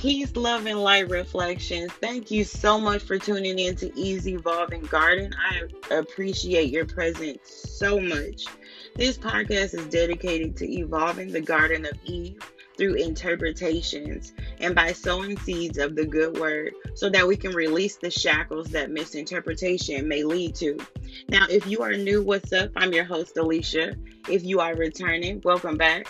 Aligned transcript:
Peace, 0.00 0.34
love, 0.34 0.64
and 0.64 0.82
light 0.82 1.10
reflections. 1.10 1.92
Thank 1.92 2.30
you 2.30 2.42
so 2.42 2.80
much 2.80 3.02
for 3.02 3.18
tuning 3.18 3.58
in 3.58 3.76
to 3.76 3.94
Easy 3.94 4.32
Evolving 4.32 4.80
Garden. 4.84 5.34
I 5.38 5.68
appreciate 5.94 6.70
your 6.70 6.86
presence 6.86 7.68
so 7.78 8.00
much. 8.00 8.46
This 8.96 9.18
podcast 9.18 9.78
is 9.78 9.84
dedicated 9.88 10.56
to 10.56 10.72
evolving 10.72 11.30
the 11.30 11.42
Garden 11.42 11.84
of 11.84 11.92
Eve 12.06 12.38
through 12.78 12.94
interpretations 12.94 14.32
and 14.58 14.74
by 14.74 14.92
sowing 14.92 15.38
seeds 15.40 15.76
of 15.76 15.94
the 15.94 16.06
good 16.06 16.38
word 16.38 16.72
so 16.94 17.10
that 17.10 17.28
we 17.28 17.36
can 17.36 17.52
release 17.52 17.96
the 17.96 18.10
shackles 18.10 18.68
that 18.68 18.90
misinterpretation 18.90 20.08
may 20.08 20.24
lead 20.24 20.54
to. 20.54 20.78
Now, 21.28 21.44
if 21.50 21.66
you 21.66 21.82
are 21.82 21.92
new, 21.92 22.22
what's 22.22 22.54
up? 22.54 22.70
I'm 22.74 22.94
your 22.94 23.04
host, 23.04 23.36
Alicia. 23.36 23.96
If 24.30 24.44
you 24.44 24.60
are 24.60 24.74
returning, 24.74 25.42
welcome 25.44 25.76
back. 25.76 26.06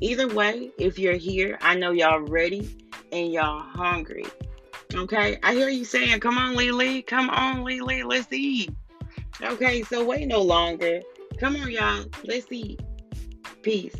Either 0.00 0.28
way, 0.28 0.70
if 0.78 0.96
you're 0.96 1.16
here, 1.16 1.58
I 1.60 1.74
know 1.74 1.90
y'all 1.90 2.20
ready 2.20 2.76
and 3.12 3.30
y'all 3.30 3.60
hungry. 3.60 4.24
Okay, 4.94 5.38
I 5.42 5.54
hear 5.54 5.68
you 5.68 5.84
saying, 5.84 6.20
"Come 6.20 6.38
on, 6.38 6.56
Lily, 6.56 7.02
come 7.02 7.30
on, 7.30 7.62
Lily, 7.62 8.02
let's 8.02 8.32
eat." 8.32 8.70
Okay, 9.40 9.82
so 9.82 10.04
wait 10.04 10.26
no 10.26 10.40
longer. 10.40 11.02
Come 11.38 11.56
on, 11.56 11.70
y'all, 11.70 12.04
let's 12.24 12.50
eat. 12.50 12.80
Peace. 13.62 13.94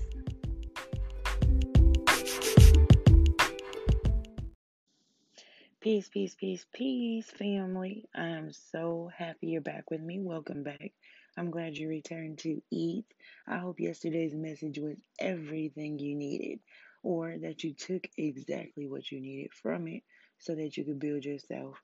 Peace, 5.81 6.09
peace, 6.09 6.35
peace, 6.35 6.67
peace, 6.73 7.31
family. 7.31 8.05
I 8.15 8.27
am 8.29 8.53
so 8.53 9.11
happy 9.17 9.49
you're 9.49 9.61
back 9.61 9.91
with 9.91 10.01
me. 10.01 10.21
Welcome 10.21 10.63
back. 10.63 10.93
I'm 11.37 11.51
glad 11.51 11.77
you 11.77 11.89
returned 11.89 12.39
to 12.41 12.63
eat. 12.71 13.07
I 13.49 13.59
hope 13.59 13.81
yesterday's 13.81 14.35
message 14.35 14.79
was 14.79 14.97
everything 15.19 15.99
you 15.99 16.15
needed 16.15 16.61
or 17.03 17.37
that 17.39 17.65
you 17.65 17.75
took 17.75 18.07
exactly 18.17 18.87
what 18.87 19.11
you 19.11 19.21
needed 19.21 19.53
from 19.53 19.89
it 19.89 20.03
so 20.39 20.55
that 20.55 20.77
you 20.77 20.85
could 20.85 20.99
build 20.99 21.25
yourself 21.25 21.81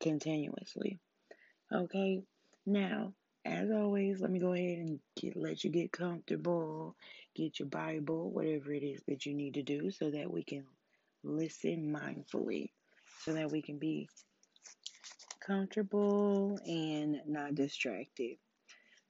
continuously. 0.00 0.98
Okay, 1.72 2.22
now, 2.66 3.12
as 3.44 3.70
always, 3.70 4.20
let 4.20 4.30
me 4.30 4.38
go 4.38 4.52
ahead 4.52 4.78
and 4.78 5.00
get, 5.20 5.36
let 5.36 5.64
you 5.64 5.70
get 5.70 5.92
comfortable, 5.92 6.96
get 7.34 7.58
your 7.58 7.68
Bible, 7.68 8.30
whatever 8.30 8.72
it 8.72 8.82
is 8.82 9.02
that 9.08 9.26
you 9.26 9.34
need 9.34 9.54
to 9.54 9.62
do 9.62 9.90
so 9.90 10.10
that 10.10 10.30
we 10.30 10.42
can 10.42 10.64
listen 11.22 11.92
mindfully, 11.92 12.70
so 13.20 13.32
that 13.32 13.50
we 13.50 13.62
can 13.62 13.78
be 13.78 14.08
comfortable 15.44 16.58
and 16.66 17.20
not 17.26 17.54
distracted. 17.54 18.36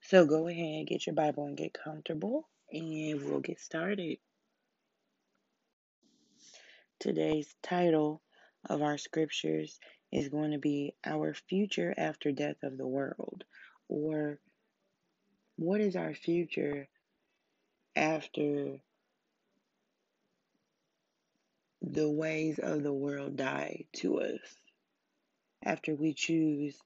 So 0.02 0.26
go 0.26 0.48
ahead, 0.48 0.86
get 0.86 1.06
your 1.06 1.14
Bible 1.14 1.46
and 1.46 1.56
get 1.56 1.72
comfortable, 1.74 2.48
and 2.72 3.22
we'll 3.24 3.40
get 3.40 3.60
started. 3.60 4.18
Today's 7.00 7.54
title 7.62 8.22
of 8.70 8.80
our 8.80 8.96
scriptures 8.96 9.78
is 10.10 10.28
going 10.30 10.52
to 10.52 10.58
be 10.58 10.94
Our 11.04 11.34
Future 11.34 11.92
After 11.96 12.32
Death 12.32 12.62
of 12.62 12.78
the 12.78 12.86
World, 12.86 13.44
or 13.88 14.38
What 15.56 15.80
is 15.80 15.96
our 15.96 16.14
future 16.14 16.88
after 17.94 18.78
the 21.82 22.10
ways 22.10 22.58
of 22.58 22.82
the 22.82 22.92
world 22.92 23.36
die 23.36 23.84
to 23.96 24.20
us? 24.20 24.56
After 25.62 25.94
we 25.94 26.14
choose 26.14 26.78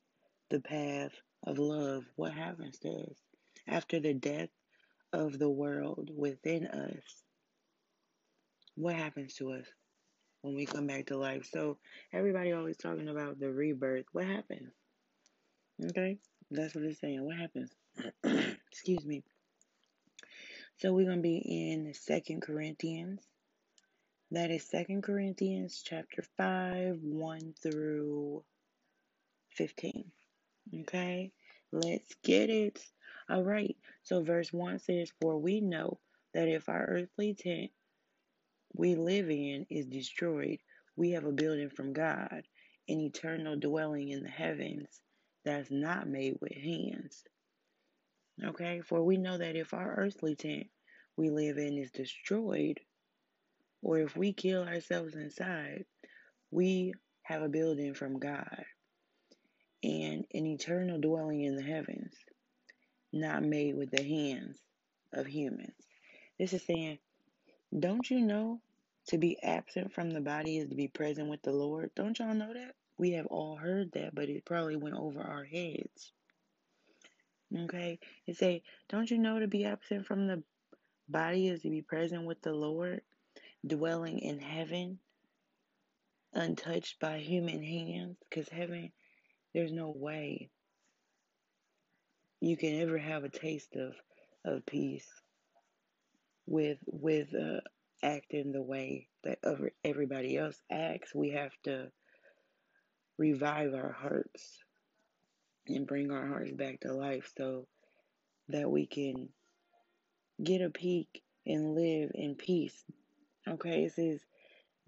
the 0.48 0.61
path 0.61 1.12
of 1.45 1.59
love, 1.59 2.05
what 2.17 2.33
happens 2.33 2.79
to 2.81 2.89
us? 2.89 3.17
After 3.69 4.01
the 4.01 4.14
death 4.14 4.51
of 5.12 5.39
the 5.39 5.51
world 5.51 6.11
within 6.17 6.67
us, 6.67 7.23
what 8.75 8.97
happens 8.97 9.34
to 9.34 9.53
us? 9.53 9.67
When 10.42 10.55
we 10.55 10.67
come 10.67 10.86
back 10.86 11.06
to 11.06 11.17
life. 11.17 11.48
So 11.53 11.78
everybody 12.12 12.53
always 12.53 12.77
talking 12.77 13.08
about 13.08 13.39
the 13.39 13.50
rebirth. 13.53 14.07
What 14.12 14.27
happens? 14.27 14.73
Okay, 15.85 16.18
that's 16.51 16.74
what 16.74 16.85
it's 16.85 17.01
saying. 17.01 17.24
What 17.24 17.36
happens? 17.36 17.70
Excuse 18.70 19.05
me. 19.05 19.23
So 20.79 20.92
we're 20.92 21.08
gonna 21.08 21.20
be 21.20 21.39
in 21.39 21.92
Second 21.95 22.42
Corinthians. 22.42 23.23
That 24.30 24.51
is 24.51 24.68
Second 24.68 25.02
Corinthians 25.02 25.83
chapter 25.85 26.23
five, 26.36 26.98
one 27.02 27.55
through 27.62 28.45
fifteen. 29.51 30.11
Okay, 30.80 31.33
let's 31.73 32.14
get 32.23 32.51
it. 32.51 32.80
All 33.29 33.42
right. 33.42 33.77
So 34.02 34.23
verse 34.23 34.52
one 34.52 34.79
says, 34.79 35.12
"For 35.20 35.39
we 35.39 35.61
know 35.61 35.98
that 36.35 36.48
if 36.48 36.68
our 36.68 36.85
earthly 36.85 37.35
tent 37.35 37.70
we 38.78 38.94
live 38.94 39.28
in 39.28 39.66
is 39.68 39.86
destroyed, 39.86 40.58
we 40.96 41.11
have 41.11 41.24
a 41.24 41.33
building 41.33 41.68
from 41.68 41.92
God, 41.92 42.44
an 42.89 43.00
eternal 43.00 43.56
dwelling 43.56 44.08
in 44.11 44.22
the 44.22 44.30
heavens 44.30 45.02
that's 45.44 45.70
not 45.70 46.08
made 46.08 46.39
with 46.40 46.52
hands. 46.52 47.24
Okay, 48.42 48.80
for 48.80 49.02
we 49.02 49.17
know 49.17 49.36
that 49.36 49.56
if 49.56 49.74
our 49.74 49.96
earthly 49.96 50.36
tent 50.36 50.68
we 51.17 51.28
live 51.28 51.58
in 51.58 51.77
is 51.77 51.90
destroyed, 51.90 52.78
or 53.83 53.98
if 53.98 54.17
we 54.17 54.33
kill 54.33 54.62
ourselves 54.62 55.17
inside, 55.17 55.84
we 56.52 56.94
have 57.22 57.42
a 57.42 57.48
building 57.48 57.94
from 57.94 58.20
God 58.20 58.64
and 59.83 60.24
an 60.33 60.46
eternal 60.46 61.00
dwelling 61.00 61.42
in 61.42 61.56
the 61.56 61.62
heavens, 61.62 62.14
not 63.12 63.42
made 63.42 63.77
with 63.77 63.90
the 63.90 64.05
hands 64.05 64.56
of 65.12 65.27
humans. 65.27 65.74
This 66.38 66.52
is 66.52 66.64
saying 66.64 66.98
don't 67.77 68.08
you 68.08 68.22
know 68.22 68.61
to 69.08 69.19
be 69.19 69.42
absent 69.42 69.92
from 69.92 70.11
the 70.11 70.20
body 70.20 70.58
is 70.58 70.69
to 70.69 70.74
be 70.74 70.89
present 70.89 71.29
with 71.29 71.42
the 71.42 71.52
Lord? 71.52 71.91
Don't 71.95 72.19
y'all 72.19 72.35
know 72.35 72.52
that? 72.52 72.74
We 72.98 73.13
have 73.13 73.27
all 73.27 73.57
heard 73.57 73.92
that, 73.92 74.14
but 74.14 74.29
it 74.29 74.45
probably 74.45 74.77
went 74.77 74.96
over 74.96 75.20
our 75.20 75.45
heads. 75.45 76.13
Okay? 77.57 77.98
It 78.27 78.36
say, 78.36 78.63
don't 78.89 79.11
you 79.11 79.18
know 79.18 79.41
to 79.41 79.48
be 79.48 79.64
absent 79.64 80.07
from 80.07 80.27
the 80.27 80.42
body 81.08 81.48
is 81.48 81.63
to 81.63 81.70
be 81.70 81.83
present 81.83 82.27
with 82.27 82.42
the 82.42 82.52
Lord, 82.52 83.01
dwelling 83.67 84.18
in 84.18 84.39
heaven, 84.41 84.98
untouched 86.35 87.01
by 87.01 87.18
human 87.18 87.63
hands? 87.63 88.17
Because 88.29 88.48
heaven, 88.48 88.92
there's 89.55 89.73
no 89.73 89.92
way 89.97 90.51
you 92.41 92.57
can 92.57 92.80
ever 92.80 92.98
have 92.98 93.24
a 93.24 93.29
taste 93.29 93.74
of, 93.77 93.95
of 94.45 94.67
peace 94.67 95.07
with 96.47 96.79
with 96.86 97.29
uh, 97.35 97.61
acting 98.03 98.53
the 98.53 98.63
way 98.63 99.09
that 99.25 99.39
everybody 99.85 100.36
else 100.36 100.61
acts. 100.70 101.14
We 101.14 101.31
have 101.31 101.53
to 101.64 101.91
revive 103.19 103.75
our 103.75 103.92
hearts 103.92 104.59
and 105.67 105.86
bring 105.86 106.11
our 106.11 106.27
hearts 106.27 106.53
back 106.53 106.81
to 106.81 106.92
life 106.92 107.31
so 107.36 107.67
that 108.48 108.70
we 108.70 108.86
can 108.86 109.29
get 110.42 110.63
a 110.63 110.70
peek 110.70 111.23
and 111.47 111.75
live 111.75 112.11
in 112.14 112.35
peace. 112.35 112.85
Okay, 113.47 113.85
it 113.85 113.95
says, 113.95 114.20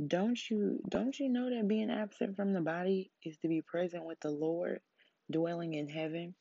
don't 0.06 0.38
you 0.50 0.80
don't 0.88 1.18
you 1.18 1.28
know 1.28 1.50
that 1.50 1.68
being 1.68 1.90
absent 1.90 2.36
from 2.36 2.52
the 2.52 2.60
body 2.60 3.10
is 3.24 3.36
to 3.38 3.48
be 3.48 3.60
present 3.62 4.04
with 4.04 4.20
the 4.20 4.30
Lord, 4.30 4.80
dwelling 5.30 5.74
in 5.74 5.88
heaven? 5.88 6.34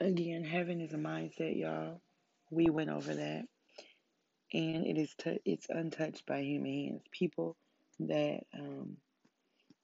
Again, 0.00 0.44
heaven 0.44 0.80
is 0.80 0.92
a 0.92 0.96
mindset, 0.96 1.58
y'all. 1.58 2.00
We 2.50 2.70
went 2.70 2.90
over 2.90 3.14
that, 3.14 3.44
and 4.52 4.86
it 4.86 4.98
is 4.98 5.14
it's 5.44 5.68
untouched 5.68 6.26
by 6.26 6.40
human 6.40 6.72
hands. 6.72 7.02
People 7.10 7.56
that 8.00 8.40
um, 8.54 8.96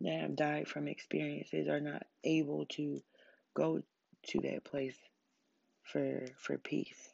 that 0.01 0.21
have 0.21 0.37
died 0.37 0.69
from 0.69 0.89
experiences 0.89 1.69
are 1.69 1.81
not 1.81 2.05
able 2.25 2.67
to 2.67 3.01
go 3.55 3.83
to 4.29 4.41
that 4.41 4.65
place 4.65 4.97
for 5.83 6.27
for 6.39 6.59
peace. 6.59 7.11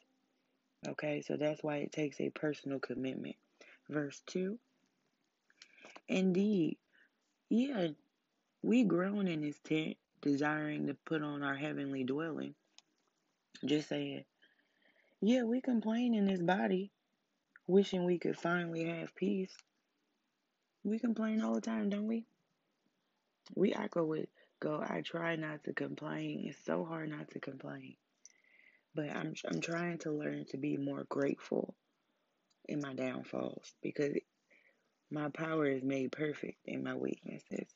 Okay, 0.87 1.21
so 1.21 1.37
that's 1.37 1.63
why 1.63 1.77
it 1.77 1.91
takes 1.91 2.19
a 2.19 2.29
personal 2.29 2.79
commitment. 2.79 3.35
Verse 3.89 4.21
2 4.27 4.57
Indeed, 6.07 6.77
yeah, 7.49 7.89
we 8.63 8.83
groan 8.83 9.27
in 9.27 9.41
this 9.41 9.59
tent, 9.63 9.97
desiring 10.21 10.87
to 10.87 10.93
put 11.05 11.21
on 11.21 11.43
our 11.43 11.55
heavenly 11.55 12.03
dwelling. 12.03 12.55
Just 13.63 13.89
saying, 13.89 14.23
yeah, 15.21 15.43
we 15.43 15.61
complain 15.61 16.15
in 16.15 16.25
this 16.25 16.41
body, 16.41 16.91
wishing 17.67 18.03
we 18.03 18.17
could 18.17 18.37
finally 18.37 18.85
have 18.85 19.15
peace. 19.15 19.55
We 20.83 20.99
complain 20.99 21.41
all 21.41 21.55
the 21.55 21.61
time, 21.61 21.89
don't 21.89 22.07
we? 22.07 22.25
We 23.55 23.75
go 23.91 24.03
with 24.03 24.29
go. 24.59 24.83
I 24.87 25.01
try 25.01 25.35
not 25.35 25.63
to 25.65 25.73
complain. 25.73 26.45
It's 26.47 26.63
so 26.65 26.85
hard 26.85 27.09
not 27.09 27.29
to 27.31 27.39
complain, 27.39 27.95
but 28.95 29.09
I'm 29.09 29.33
I'm 29.49 29.61
trying 29.61 29.99
to 29.99 30.11
learn 30.11 30.45
to 30.49 30.57
be 30.57 30.77
more 30.77 31.05
grateful 31.09 31.75
in 32.67 32.79
my 32.81 32.93
downfalls 32.93 33.73
because 33.81 34.15
my 35.09 35.29
power 35.29 35.65
is 35.65 35.83
made 35.83 36.11
perfect 36.11 36.59
in 36.65 36.83
my 36.83 36.95
weaknesses. 36.95 37.67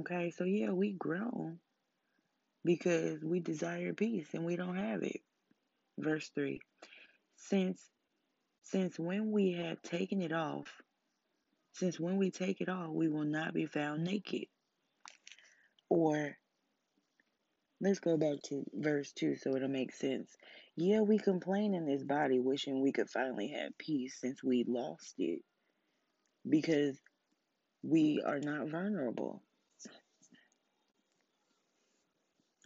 Okay, 0.00 0.30
so 0.30 0.44
yeah, 0.44 0.70
we 0.70 0.92
grow 0.92 1.52
because 2.64 3.22
we 3.22 3.40
desire 3.40 3.94
peace 3.94 4.26
and 4.34 4.44
we 4.44 4.56
don't 4.56 4.76
have 4.76 5.02
it. 5.02 5.20
Verse 5.96 6.28
3 6.34 6.60
Since 7.36 7.80
since 8.70 8.98
when 8.98 9.32
we 9.32 9.52
have 9.52 9.82
taken 9.82 10.22
it 10.22 10.32
off, 10.32 10.68
Since 11.74 12.00
when 12.00 12.16
we 12.16 12.30
take 12.30 12.62
it 12.62 12.70
off, 12.70 12.90
we 12.90 13.08
will 13.08 13.26
not 13.26 13.52
be 13.52 13.66
found 13.66 14.02
naked. 14.02 14.46
Or 15.90 16.36
let's 17.80 18.00
go 18.00 18.16
back 18.16 18.42
to 18.48 18.64
verse 18.74 19.12
2 19.12 19.36
so 19.36 19.54
it'll 19.54 19.68
make 19.68 19.92
sense. 19.92 20.30
Yeah, 20.76 21.02
we 21.02 21.18
complain 21.18 21.74
in 21.74 21.86
this 21.86 22.02
body, 22.02 22.40
wishing 22.40 22.80
we 22.80 22.92
could 22.92 23.10
finally 23.10 23.48
have 23.48 23.76
peace 23.78 24.16
since 24.20 24.42
we 24.42 24.64
lost 24.66 25.14
it 25.18 25.40
because 26.48 26.98
we 27.82 28.22
are 28.24 28.40
not 28.40 28.68
vulnerable. 28.68 29.42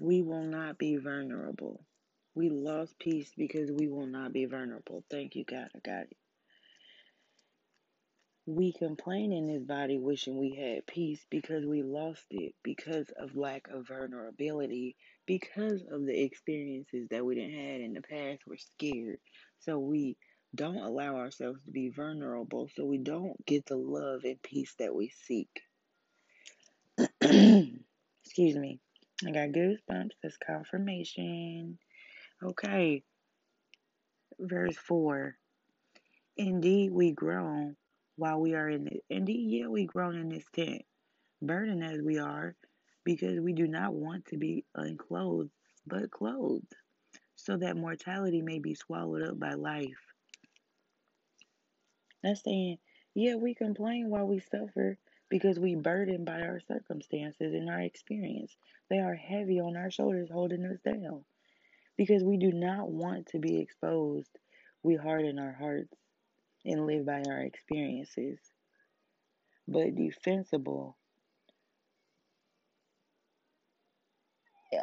We 0.01 0.23
will 0.23 0.45
not 0.45 0.79
be 0.79 0.97
vulnerable. 0.97 1.85
We 2.41 2.49
lost 2.49 2.99
peace 2.99 3.31
because 3.37 3.71
we 3.71 3.87
will 3.87 4.07
not 4.07 4.33
be 4.33 4.47
vulnerable. 4.47 5.05
Thank 5.11 5.37
you, 5.37 5.45
God. 5.45 5.69
I 5.77 5.81
got 5.81 6.05
it. 6.05 6.17
We 8.47 8.73
complain 8.73 9.31
in 9.31 9.47
this 9.47 9.63
body 9.63 9.99
wishing 9.99 10.39
we 10.39 10.55
had 10.55 10.87
peace 10.87 11.21
because 11.31 11.67
we 11.67 11.83
lost 11.83 12.25
it 12.31 12.55
because 12.63 13.09
of 13.19 13.37
lack 13.37 13.69
of 13.69 13.89
vulnerability, 13.89 14.97
because 15.27 15.83
of 15.93 16.07
the 16.07 16.19
experiences 16.19 17.09
that 17.11 17.27
we 17.27 17.35
didn't 17.35 17.61
had 17.61 17.83
in 17.83 17.93
the 17.93 18.01
past. 18.01 18.41
We're 18.47 18.57
scared. 18.57 19.19
So 19.59 19.79
we 19.79 20.17
don't 20.55 20.79
allow 20.79 21.17
ourselves 21.17 21.61
to 21.67 21.71
be 21.71 21.91
vulnerable. 21.91 22.71
So 22.75 22.87
we 22.87 22.97
don't 22.97 23.45
get 23.45 23.67
the 23.67 23.77
love 23.77 24.23
and 24.25 24.41
peace 24.43 24.75
that 24.79 24.95
we 24.95 25.13
seek. 25.27 25.61
Excuse 27.21 28.57
me. 28.57 28.81
I 29.27 29.31
got 29.33 29.51
goosebumps. 29.51 30.13
That's 30.23 30.39
confirmation. 30.39 31.79
Okay. 32.43 33.03
Verse 34.39 34.77
4. 34.77 35.37
Indeed, 36.37 36.91
we 36.93 37.13
groan 37.13 37.77
while 38.17 38.41
we 38.41 38.55
are 38.55 38.69
in 38.69 38.87
it. 38.87 39.05
Indeed, 39.11 39.51
yeah, 39.51 39.67
we 39.67 39.85
groan 39.85 40.17
in 40.17 40.29
this 40.31 40.47
tent, 40.55 40.83
burdened 41.43 41.85
as 41.85 42.01
we 42.01 42.19
are, 42.19 42.55
because 43.05 43.41
we 43.41 43.53
do 43.53 43.67
not 43.67 43.93
want 43.93 44.27
to 44.27 44.39
be 44.39 44.65
unclothed, 44.75 45.51
but 45.87 46.11
clothed, 46.11 46.75
so 47.37 47.59
that 47.59 47.77
mortality 47.77 48.41
may 48.41 48.59
be 48.59 48.75
swallowed 48.75 49.23
up 49.23 49.39
by 49.39 49.53
life. 49.53 50.15
That's 52.23 52.43
saying, 52.43 52.79
yeah, 53.15 53.35
we 53.35 53.55
complain 53.55 54.09
while 54.09 54.27
we 54.27 54.41
suffer 54.41 54.99
because 55.29 55.59
we 55.59 55.75
burdened 55.75 56.25
by 56.25 56.41
our 56.41 56.61
circumstances 56.69 57.55
and 57.55 57.69
our 57.69 57.81
experience. 57.81 58.57
They 58.89 58.99
are 58.99 59.15
heavy 59.15 59.61
on 59.61 59.77
our 59.77 59.91
shoulders, 59.91 60.31
holding 60.33 60.65
us 60.65 60.79
down. 60.85 61.25
Because 62.01 62.25
we 62.25 62.39
do 62.39 62.51
not 62.51 62.91
want 62.91 63.27
to 63.27 63.39
be 63.39 63.61
exposed, 63.61 64.31
we 64.83 64.97
harden 64.97 65.39
our 65.39 65.53
hearts 65.53 65.93
and 66.65 66.87
live 66.87 67.05
by 67.05 67.23
our 67.29 67.43
experiences. 67.43 68.39
But 69.69 69.95
defensible, 69.97 70.97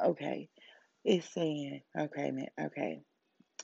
okay, 0.06 0.48
it's 1.04 1.34
saying, 1.34 1.82
okay, 2.00 2.30
man, 2.30 2.50
okay, 2.62 3.02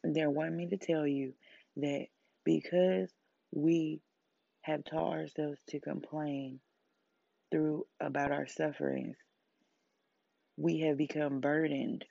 they're 0.03 0.31
wanting 0.31 0.57
me 0.57 0.69
to 0.69 0.77
tell 0.77 1.05
you 1.05 1.33
that 1.77 2.07
because 2.43 3.11
we 3.51 4.01
have 4.61 4.83
taught 4.83 5.13
ourselves 5.13 5.59
to 5.69 5.79
complain 5.79 6.59
through 7.51 7.85
about 8.01 8.31
our 8.31 8.47
sufferings, 8.47 9.17
we 10.57 10.79
have 10.79 10.97
become 10.97 11.39
burdened 11.39 12.03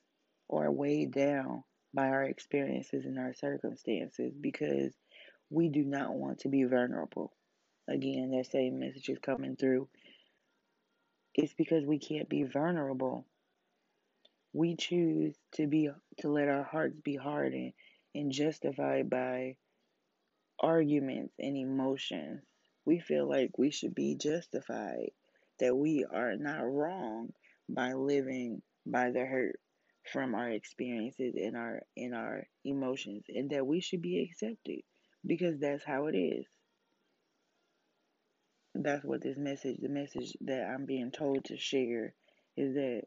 or 0.53 0.71
weighed 0.71 1.13
down 1.13 1.65
by 1.95 2.09
our 2.09 2.25
experiences 2.25 3.07
and 3.07 3.19
our 3.19 3.33
circumstances 3.33 4.35
because 4.39 4.93
we 5.49 5.71
do 5.71 5.83
not 5.83 6.13
want 6.13 6.41
to 6.41 6.51
be 6.51 6.63
vulnerable. 6.65 7.33
Again, 7.89 8.33
that 8.33 8.51
same 8.53 8.79
message 8.79 9.09
is 9.09 9.19
coming 9.19 9.57
through. 9.57 9.89
It's 11.35 11.55
because 11.55 11.87
we 11.87 11.99
can't 11.99 12.29
be 12.29 12.43
vulnerable. 12.43 13.25
We 14.53 14.77
choose 14.77 15.35
to 15.55 15.67
be 15.67 15.89
to 16.19 16.29
let 16.29 16.49
our 16.49 16.65
hearts 16.65 17.01
be 17.03 17.17
hardened 17.17 17.73
and 18.15 18.31
justified 18.31 19.09
by 19.09 19.57
arguments 20.61 21.33
and 21.39 21.57
emotions. 21.57 22.43
We 22.85 23.01
feel 23.01 23.27
like 23.27 23.57
we 23.57 23.71
should 23.71 23.95
be 23.95 24.17
justified, 24.17 25.13
that 25.61 25.75
we 25.75 26.05
are 26.05 26.37
not 26.37 26.61
wrong 26.61 27.31
by 27.71 27.95
living 27.95 28.61
by 28.85 29.13
the 29.13 29.25
hurt 29.25 29.59
from 30.11 30.35
our 30.35 30.51
experiences 30.51 31.35
and 31.37 31.57
our 31.57 31.83
in 31.97 32.15
our 32.15 32.47
emotions 32.65 33.25
and 33.29 33.51
that 33.51 33.67
we 33.67 33.81
should 33.81 34.03
be 34.03 34.23
accepted 34.23 34.81
because 35.27 35.59
that's 35.61 35.85
how 35.85 36.07
it 36.07 36.17
is. 36.17 36.47
That's 38.75 39.05
what 39.05 39.23
this 39.23 39.37
message, 39.37 39.77
the 39.81 39.89
message 39.89 40.33
that 40.43 40.65
I'm 40.65 40.87
being 40.87 41.11
told 41.11 41.45
to 41.47 41.59
share, 41.59 42.15
is 42.57 42.75
that 42.75 43.03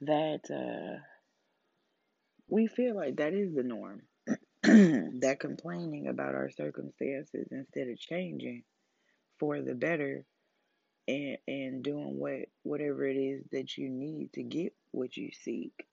that 0.00 0.40
uh, 0.50 1.00
we 2.48 2.66
feel 2.66 2.96
like 2.96 3.16
that 3.16 3.34
is 3.34 3.54
the 3.54 3.62
norm. 3.62 4.02
that 4.62 5.36
complaining 5.40 6.08
about 6.08 6.34
our 6.34 6.50
circumstances 6.50 7.46
instead 7.50 7.88
of 7.88 7.98
changing 7.98 8.64
for 9.38 9.62
the 9.62 9.74
better 9.74 10.24
and 11.08 11.38
and 11.48 11.82
doing 11.82 12.18
what 12.18 12.48
whatever 12.62 13.04
it 13.04 13.16
is 13.16 13.42
that 13.50 13.76
you 13.76 13.88
need 13.88 14.32
to 14.34 14.42
get 14.42 14.74
what 14.92 15.16
you 15.16 15.30
seek 15.42 15.86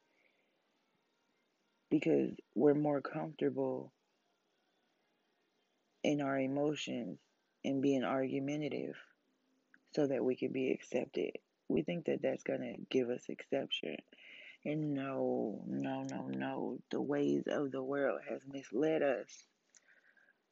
because 1.89 2.31
we're 2.53 2.73
more 2.73 3.01
comfortable 3.01 3.93
in 6.03 6.21
our 6.21 6.37
emotions 6.37 7.17
and 7.63 7.81
being 7.81 8.03
argumentative 8.03 8.95
so 9.93 10.05
that 10.05 10.23
we 10.23 10.35
can 10.35 10.51
be 10.51 10.71
accepted. 10.71 11.31
We 11.69 11.81
think 11.81 12.05
that 12.05 12.21
that's 12.21 12.43
going 12.43 12.61
to 12.61 12.75
give 12.91 13.09
us 13.09 13.23
exception. 13.29 13.95
And 14.65 14.93
no, 14.93 15.63
no, 15.67 16.03
no, 16.03 16.27
no. 16.27 16.79
The 16.91 17.01
ways 17.01 17.43
of 17.47 17.71
the 17.71 17.81
world 17.81 18.19
has 18.29 18.41
misled 18.51 19.01
us. 19.01 19.45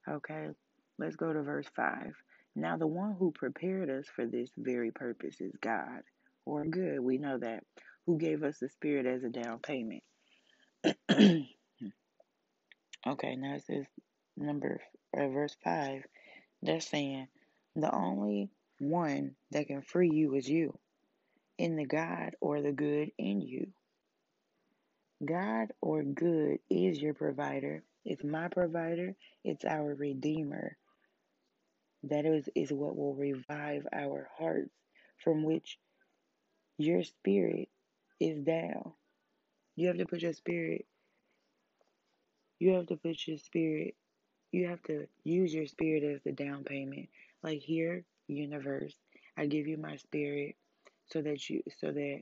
Okay, 0.10 0.50
let's 0.98 1.16
go 1.16 1.34
to 1.34 1.42
verse 1.42 1.68
5. 1.76 2.14
Now, 2.56 2.78
the 2.78 2.88
one 2.88 3.16
who 3.18 3.32
prepared 3.32 3.90
us 3.90 4.06
for 4.16 4.26
this 4.26 4.50
very 4.58 4.92
purpose 4.92 5.42
is 5.42 5.54
God, 5.62 6.02
or 6.46 6.66
good, 6.66 7.00
we 7.00 7.18
know 7.18 7.38
that, 7.40 7.64
who 8.06 8.18
gave 8.18 8.44
us 8.44 8.60
the 8.60 8.70
Spirit 8.70 9.06
as 9.06 9.24
a 9.24 9.30
down 9.30 9.60
payment. 9.60 10.04
okay, 11.12 11.48
now 13.36 13.56
it 13.56 13.64
says 13.66 13.86
number 14.38 14.82
uh, 15.18 15.28
verse 15.30 15.56
5 15.64 16.04
they're 16.62 16.80
saying 16.80 17.28
the 17.76 17.94
only 17.94 18.50
one 18.80 19.36
that 19.52 19.68
can 19.68 19.82
free 19.82 20.10
you 20.12 20.36
is 20.36 20.48
you 20.48 20.78
in 21.58 21.76
the 21.76 21.86
god 21.86 22.36
or 22.42 22.62
the 22.62 22.72
good 22.72 23.12
in 23.18 23.42
you. 23.42 23.68
God 25.26 25.70
or 25.82 26.04
good 26.04 26.60
is 26.70 27.02
your 27.02 27.14
provider. 27.14 27.84
It's 28.06 28.24
my 28.24 28.48
provider. 28.50 29.16
It's 29.44 29.66
our 29.66 29.94
redeemer 29.94 30.78
that 32.04 32.26
is, 32.26 32.50
is 32.56 32.72
what 32.72 32.96
will 32.96 33.16
revive 33.16 33.88
our 33.94 34.30
hearts 34.38 34.74
from 35.24 35.44
which 35.44 35.78
your 36.78 37.04
spirit 37.04 37.70
is 38.20 38.40
down 38.40 38.92
you 39.76 39.88
have 39.88 39.98
to 39.98 40.06
put 40.06 40.22
your 40.22 40.34
spirit 40.34 40.86
you 42.60 42.74
have 42.74 42.88
to 42.88 42.96
put 42.96 43.28
your 43.28 43.38
spirit 43.38 43.96
you 44.54 44.68
have 44.68 44.82
to 44.84 45.08
use 45.24 45.54
your 45.54 45.66
spirit 45.66 46.04
as 46.04 46.22
the 46.24 46.32
down 46.32 46.64
payment. 46.64 47.10
Like 47.42 47.60
here, 47.60 48.06
universe, 48.28 48.94
I 49.36 49.48
give 49.48 49.68
you 49.68 49.78
my 49.78 49.98
spirit 49.98 50.56
so 51.08 51.22
that 51.22 51.50
you 51.50 51.64
so 51.80 51.92
that 51.92 52.22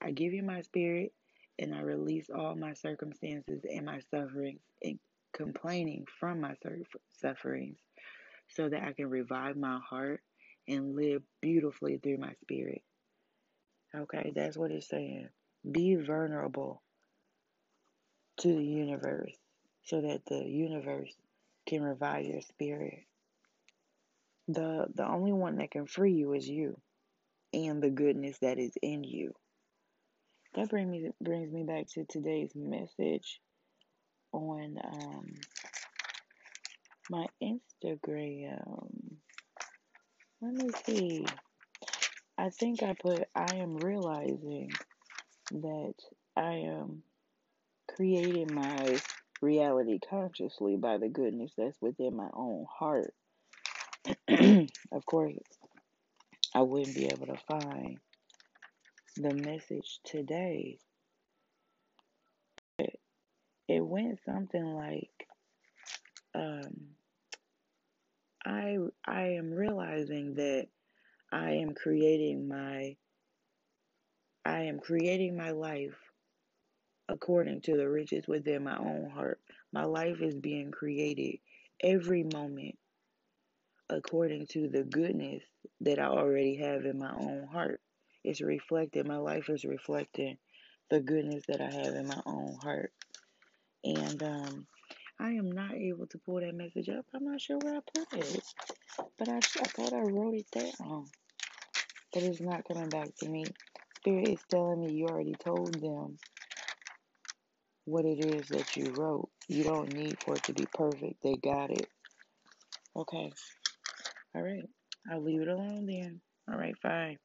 I 0.00 0.10
give 0.12 0.32
you 0.32 0.42
my 0.42 0.60
spirit 0.60 1.12
and 1.58 1.74
I 1.74 1.80
release 1.80 2.28
all 2.34 2.54
my 2.54 2.74
circumstances 2.74 3.62
and 3.70 3.86
my 3.86 4.00
sufferings 4.10 4.60
and 4.82 4.98
complaining 5.32 6.04
from 6.20 6.42
my 6.42 6.54
sufferings 7.20 7.78
so 8.48 8.68
that 8.68 8.82
I 8.82 8.92
can 8.92 9.08
revive 9.08 9.56
my 9.56 9.78
heart 9.78 10.20
and 10.68 10.96
live 10.96 11.22
beautifully 11.40 11.98
through 11.98 12.18
my 12.18 12.32
spirit. 12.42 12.82
Okay, 13.94 14.32
that's 14.34 14.56
what 14.56 14.70
it's 14.70 14.88
saying. 14.88 15.28
Be 15.70 15.94
vulnerable 15.96 16.82
to 18.38 18.48
the 18.48 18.64
universe 18.64 19.34
so 19.84 20.00
that 20.02 20.22
the 20.26 20.44
universe 20.44 21.14
can 21.66 21.82
revive 21.82 22.24
your 22.24 22.42
spirit. 22.42 23.04
The 24.48 24.86
the 24.94 25.06
only 25.06 25.32
one 25.32 25.56
that 25.56 25.70
can 25.70 25.86
free 25.86 26.12
you 26.12 26.32
is 26.34 26.48
you 26.48 26.80
and 27.52 27.82
the 27.82 27.90
goodness 27.90 28.38
that 28.38 28.58
is 28.58 28.72
in 28.82 29.02
you. 29.02 29.32
That 30.54 30.70
brings 30.70 30.90
me 30.90 31.10
brings 31.20 31.52
me 31.52 31.64
back 31.64 31.88
to 31.94 32.04
today's 32.04 32.52
message 32.54 33.40
on 34.32 34.78
um, 34.84 35.26
my 37.10 37.26
Instagram. 37.42 39.16
Let 40.40 40.54
me 40.54 40.70
see. 40.84 41.26
I 42.38 42.50
think 42.50 42.82
I 42.82 42.94
put 42.94 43.28
I 43.34 43.56
am 43.56 43.76
realizing 43.76 44.72
that 45.52 45.94
I 46.36 46.52
am 46.66 47.02
creating 47.94 48.54
my 48.54 48.98
reality 49.40 49.98
consciously 50.10 50.76
by 50.76 50.98
the 50.98 51.08
goodness 51.08 51.52
that's 51.56 51.80
within 51.80 52.16
my 52.16 52.28
own 52.34 52.66
heart. 52.78 53.14
of 54.28 55.06
course, 55.06 55.34
I 56.54 56.62
wouldn't 56.62 56.96
be 56.96 57.06
able 57.06 57.26
to 57.26 57.36
find 57.48 57.98
the 59.16 59.34
message 59.34 60.00
today. 60.04 60.78
It, 62.78 63.80
went 63.80 64.20
something 64.24 64.64
like, 64.64 65.26
um, 66.34 66.95
I 68.46 68.78
I 69.06 69.22
am 69.30 69.52
realizing 69.52 70.34
that 70.36 70.68
I 71.32 71.52
am 71.52 71.74
creating 71.74 72.48
my 72.48 72.96
I 74.44 74.62
am 74.62 74.78
creating 74.78 75.36
my 75.36 75.50
life 75.50 75.96
according 77.08 77.62
to 77.62 77.76
the 77.76 77.88
riches 77.88 78.28
within 78.28 78.64
my 78.64 78.76
own 78.78 79.10
heart. 79.10 79.40
My 79.72 79.84
life 79.84 80.20
is 80.22 80.36
being 80.36 80.70
created 80.70 81.40
every 81.82 82.24
moment 82.24 82.76
according 83.90 84.46
to 84.48 84.68
the 84.68 84.84
goodness 84.84 85.42
that 85.80 85.98
I 85.98 86.06
already 86.06 86.56
have 86.56 86.84
in 86.84 86.98
my 86.98 87.12
own 87.12 87.48
heart. 87.52 87.80
It's 88.24 88.40
reflected, 88.40 89.06
my 89.06 89.18
life 89.18 89.48
is 89.50 89.64
reflecting 89.64 90.38
the 90.90 91.00
goodness 91.00 91.44
that 91.48 91.60
I 91.60 91.70
have 91.70 91.94
in 91.94 92.06
my 92.06 92.20
own 92.26 92.56
heart. 92.62 92.92
And 93.84 94.22
um, 94.22 94.66
I 95.18 95.32
am 95.32 95.50
not 95.50 95.74
able 95.74 96.06
to 96.08 96.18
pull 96.18 96.40
that 96.40 96.54
message 96.54 96.88
up. 96.88 97.06
I'm 97.14 97.24
not 97.24 97.40
sure 97.40 97.58
where 97.58 97.76
I 97.76 97.80
put 97.80 98.12
it, 98.12 98.44
but 99.18 99.28
I, 99.28 99.38
I 99.38 99.40
thought 99.40 99.92
I 99.92 100.00
wrote 100.00 100.34
it 100.34 100.50
down. 100.50 101.06
But 102.12 102.22
it's 102.22 102.40
not 102.40 102.64
coming 102.68 102.90
back 102.90 103.14
to 103.20 103.28
me. 103.28 103.46
Spirit 103.98 104.28
is 104.28 104.40
telling 104.50 104.80
me 104.80 104.92
you 104.92 105.06
already 105.06 105.34
told 105.34 105.74
them 105.80 106.18
what 107.84 108.04
it 108.04 108.20
is 108.20 108.48
that 108.48 108.76
you 108.76 108.90
wrote. 108.90 109.30
You 109.48 109.64
don't 109.64 109.92
need 109.92 110.18
for 110.24 110.36
it 110.36 110.44
to 110.44 110.52
be 110.52 110.66
perfect. 110.74 111.22
They 111.22 111.36
got 111.36 111.70
it. 111.70 111.88
Okay. 112.94 113.32
All 114.34 114.42
right. 114.42 114.68
I'll 115.10 115.22
leave 115.22 115.42
it 115.42 115.48
alone 115.48 115.86
then. 115.86 116.20
All 116.50 116.58
right, 116.58 116.76
fine. 116.82 117.18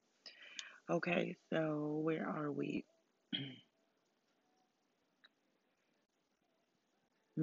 Okay, 0.89 1.36
so 1.51 2.01
where 2.03 2.27
are 2.27 2.51
we? 2.51 2.86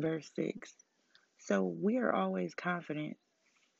Verse 0.00 0.30
6. 0.36 0.72
So 1.38 1.64
we 1.64 1.98
are 1.98 2.14
always 2.14 2.54
confident. 2.54 3.16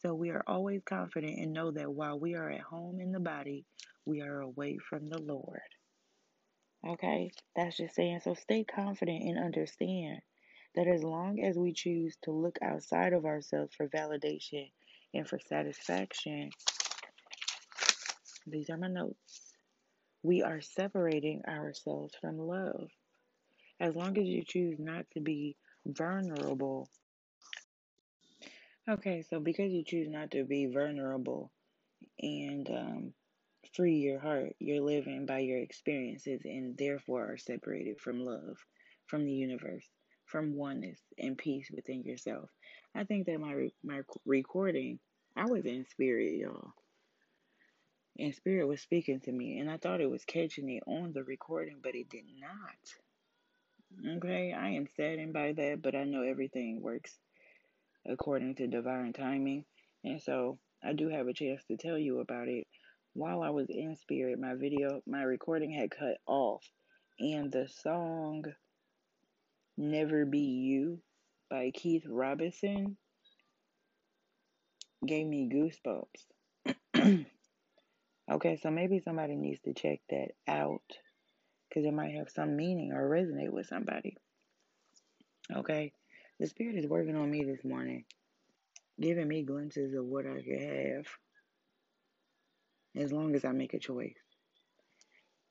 So 0.03 0.15
we 0.15 0.31
are 0.31 0.43
always 0.47 0.83
confident 0.85 1.39
and 1.39 1.53
know 1.53 1.71
that 1.73 1.93
while 1.93 2.19
we 2.19 2.35
are 2.35 2.51
at 2.51 2.61
home 2.61 3.01
in 3.01 3.13
the 3.13 3.21
body, 3.21 3.65
we 4.05 4.21
are 4.23 4.41
away 4.41 4.79
from 4.79 5.07
the 5.07 5.21
Lord. 5.21 5.61
Okay, 6.87 7.31
that's 7.55 7.77
just 7.77 7.95
saying. 7.95 8.21
So 8.25 8.35
stay 8.35 8.65
confident 8.65 9.23
and 9.23 9.39
understand 9.39 10.21
that 10.75 10.87
as 10.89 11.03
long 11.03 11.41
as 11.41 11.57
we 11.57 11.73
choose 11.73 12.17
to 12.23 12.33
look 12.33 12.59
outside 12.63 13.13
of 13.13 13.25
ourselves 13.25 13.75
for 13.75 13.89
validation 13.89 14.71
and 15.15 15.27
for 15.29 15.39
satisfaction, 15.39 16.51
these 18.47 18.71
are 18.71 18.77
my 18.77 18.89
notes. 18.89 19.53
We 20.23 20.43
are 20.43 20.61
separating 20.61 21.43
ourselves 21.47 22.15
from 22.21 22.39
love. 22.39 22.89
As 23.81 23.95
long 23.95 24.19
as 24.19 24.27
you 24.27 24.43
choose 24.45 24.79
not 24.79 25.07
to 25.15 25.21
be 25.21 25.57
vulnerable. 25.89 26.89
Okay, 28.89 29.23
so 29.29 29.41
because 29.41 29.73
you 29.73 29.85
choose 29.85 30.09
not 30.09 30.31
to 30.33 30.45
be 30.45 30.67
vulnerable 30.67 31.51
and 32.21 32.69
um, 32.71 33.13
free 33.75 33.97
your 33.97 34.19
heart, 34.19 34.55
you're 34.59 34.85
living 34.85 35.27
by 35.27 35.41
your 35.41 35.59
experiences 35.59 36.43
and 36.45 36.77
therefore 36.79 37.33
are 37.33 37.39
separated 37.39 38.01
from 38.01 38.25
love, 38.25 38.57
from 39.07 39.25
the 39.25 39.33
universe, 39.33 39.85
from 40.27 40.57
oneness 40.57 41.01
and 41.19 41.37
peace 41.37 41.71
within 41.75 42.03
yourself. 42.03 42.49
I 42.95 43.05
think 43.05 43.27
that 43.27 43.41
my 43.41 43.69
my 43.85 44.01
recording, 44.25 44.99
I 45.37 45.47
was 45.47 45.65
in 45.67 45.87
spirit, 45.91 46.35
y'all. 46.35 46.73
And 48.19 48.35
spirit 48.35 48.67
was 48.67 48.81
speaking 48.81 49.21
to 49.21 49.33
me, 49.33 49.59
and 49.59 49.71
I 49.71 49.77
thought 49.77 50.01
it 50.01 50.11
was 50.11 50.25
catching 50.25 50.69
it 50.71 50.83
on 50.87 51.13
the 51.13 51.23
recording, 51.23 51.77
but 51.83 51.95
it 51.95 52.09
did 52.11 52.25
not. 52.41 53.08
Okay, 54.17 54.53
I 54.53 54.71
am 54.71 54.87
saddened 54.97 55.33
by 55.33 55.53
that, 55.53 55.83
but 55.83 55.95
I 55.95 56.05
know 56.05 56.23
everything 56.23 56.81
works 56.81 57.19
according 58.07 58.55
to 58.57 58.67
divine 58.67 59.13
timing. 59.13 59.65
And 60.05 60.21
so 60.23 60.59
I 60.83 60.93
do 60.93 61.09
have 61.09 61.27
a 61.27 61.33
chance 61.33 61.65
to 61.67 61.77
tell 61.77 61.99
you 61.99 62.21
about 62.21 62.49
it. 62.49 62.67
While 63.15 63.43
I 63.43 63.51
was 63.51 63.67
in 63.69 63.97
spirit, 63.97 64.39
my 64.39 64.55
video, 64.55 65.01
my 65.07 65.23
recording 65.23 65.73
had 65.73 65.91
cut 65.91 66.19
off, 66.27 66.65
and 67.19 67.51
the 67.51 67.69
song 67.69 68.45
Never 69.77 70.25
Be 70.25 70.39
You 70.39 71.01
by 71.51 71.73
Keith 71.75 72.05
Robinson 72.07 72.97
gave 75.05 75.27
me 75.27 75.49
goosebumps. 75.53 76.27
okay, 78.31 78.57
so 78.63 78.71
maybe 78.71 79.01
somebody 79.01 79.35
needs 79.35 79.61
to 79.63 79.75
check 79.75 80.01
that 80.11 80.29
out 80.47 80.83
because 81.69 81.85
it 81.85 81.95
might 81.95 82.15
have 82.15 82.31
some 82.31 82.57
meaning 82.57 82.93
or 82.93 83.09
resonate 83.09 83.51
with 83.53 83.67
somebody. 83.67 84.17
Okay, 85.55 85.93
the 86.39 86.47
Spirit 86.47 86.77
is 86.77 86.87
working 86.87 87.17
on 87.17 87.31
me 87.31 87.45
this 87.45 87.65
morning, 87.65 88.05
giving 89.01 89.29
me 89.29 89.43
glimpses 89.43 89.95
of 89.95 90.05
what 90.05 90.27
I 90.27 90.43
could 90.43 90.63
have 90.63 91.07
as 92.97 93.13
long 93.13 93.35
as 93.35 93.45
I 93.45 93.53
make 93.53 93.75
a 93.75 93.79
choice. 93.79 94.17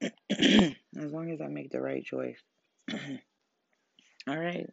as 0.31 1.11
long 1.11 1.31
as 1.31 1.41
I 1.41 1.47
make 1.47 1.71
the 1.71 1.81
right 1.81 2.03
choice. 2.03 2.39
All 4.27 4.37
right. 4.37 4.67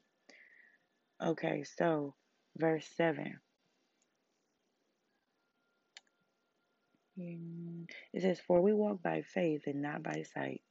Okay, 1.23 1.65
so 1.79 2.15
verse 2.57 2.87
7. 2.97 3.39
It 7.17 8.23
says, 8.23 8.41
For 8.41 8.61
we 8.61 8.73
walk 8.73 9.03
by 9.03 9.23
faith 9.23 9.63
and 9.67 9.81
not 9.83 10.03
by 10.03 10.25
sight. 10.35 10.63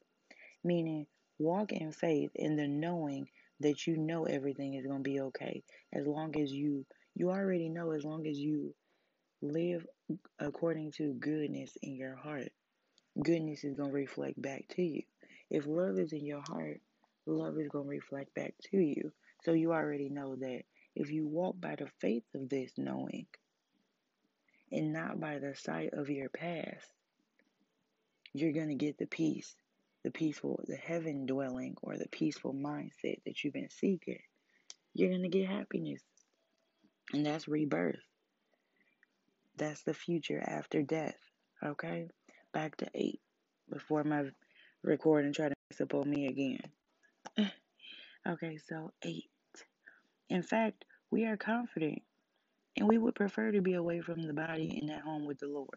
Meaning, 0.63 1.07
walk 1.39 1.71
in 1.71 1.91
faith 1.91 2.31
in 2.35 2.55
the 2.55 2.67
knowing 2.67 3.27
that 3.59 3.87
you 3.87 3.97
know 3.97 4.25
everything 4.25 4.75
is 4.75 4.85
going 4.85 5.03
to 5.03 5.09
be 5.09 5.19
okay. 5.19 5.63
As 5.91 6.05
long 6.05 6.35
as 6.39 6.51
you, 6.51 6.85
you 7.15 7.29
already 7.29 7.69
know, 7.69 7.91
as 7.91 8.03
long 8.03 8.27
as 8.27 8.37
you 8.37 8.73
live 9.41 9.85
according 10.39 10.91
to 10.93 11.13
goodness 11.13 11.77
in 11.81 11.95
your 11.95 12.15
heart 12.15 12.51
goodness 13.21 13.63
is 13.63 13.75
going 13.75 13.89
to 13.89 13.95
reflect 13.95 14.41
back 14.41 14.63
to 14.69 14.81
you. 14.81 15.03
If 15.49 15.67
love 15.67 15.99
is 15.99 16.13
in 16.13 16.25
your 16.25 16.41
heart, 16.41 16.81
love 17.25 17.59
is 17.59 17.69
going 17.69 17.85
to 17.85 17.89
reflect 17.89 18.33
back 18.33 18.53
to 18.71 18.77
you. 18.77 19.11
So 19.43 19.53
you 19.53 19.71
already 19.71 20.09
know 20.09 20.35
that 20.35 20.61
if 20.95 21.11
you 21.11 21.27
walk 21.27 21.59
by 21.59 21.75
the 21.75 21.87
faith 21.99 22.23
of 22.33 22.49
this 22.49 22.71
knowing 22.77 23.27
and 24.71 24.93
not 24.93 25.19
by 25.19 25.39
the 25.39 25.55
sight 25.55 25.93
of 25.93 26.09
your 26.09 26.29
past, 26.29 26.87
you're 28.33 28.53
going 28.53 28.69
to 28.69 28.75
get 28.75 28.97
the 28.97 29.05
peace, 29.05 29.55
the 30.03 30.11
peaceful, 30.11 30.63
the 30.67 30.75
heaven 30.75 31.25
dwelling, 31.25 31.75
or 31.81 31.97
the 31.97 32.07
peaceful 32.09 32.53
mindset 32.53 33.23
that 33.25 33.43
you've 33.43 33.53
been 33.53 33.69
seeking. 33.69 34.19
You're 34.93 35.09
going 35.09 35.23
to 35.23 35.29
get 35.29 35.47
happiness. 35.47 36.01
And 37.13 37.25
that's 37.25 37.47
rebirth. 37.47 37.99
That's 39.57 39.83
the 39.83 39.93
future 39.93 40.43
after 40.45 40.81
death. 40.81 41.17
Okay? 41.63 42.07
back 42.53 42.77
to 42.77 42.87
eight 42.93 43.19
before 43.69 44.03
my 44.03 44.23
recording 44.83 45.33
try 45.33 45.49
to 45.49 45.55
mess 45.69 45.81
up 45.81 45.93
on 45.95 46.09
me 46.09 46.27
again. 46.27 46.59
okay, 48.27 48.57
so 48.69 48.91
eight. 49.03 49.29
In 50.29 50.43
fact, 50.43 50.85
we 51.11 51.25
are 51.25 51.37
confident 51.37 52.01
and 52.77 52.87
we 52.87 52.97
would 52.97 53.15
prefer 53.15 53.51
to 53.51 53.61
be 53.61 53.73
away 53.73 54.01
from 54.01 54.21
the 54.21 54.33
body 54.33 54.79
and 54.81 54.91
at 54.91 55.01
home 55.01 55.25
with 55.25 55.39
the 55.39 55.47
Lord. 55.47 55.69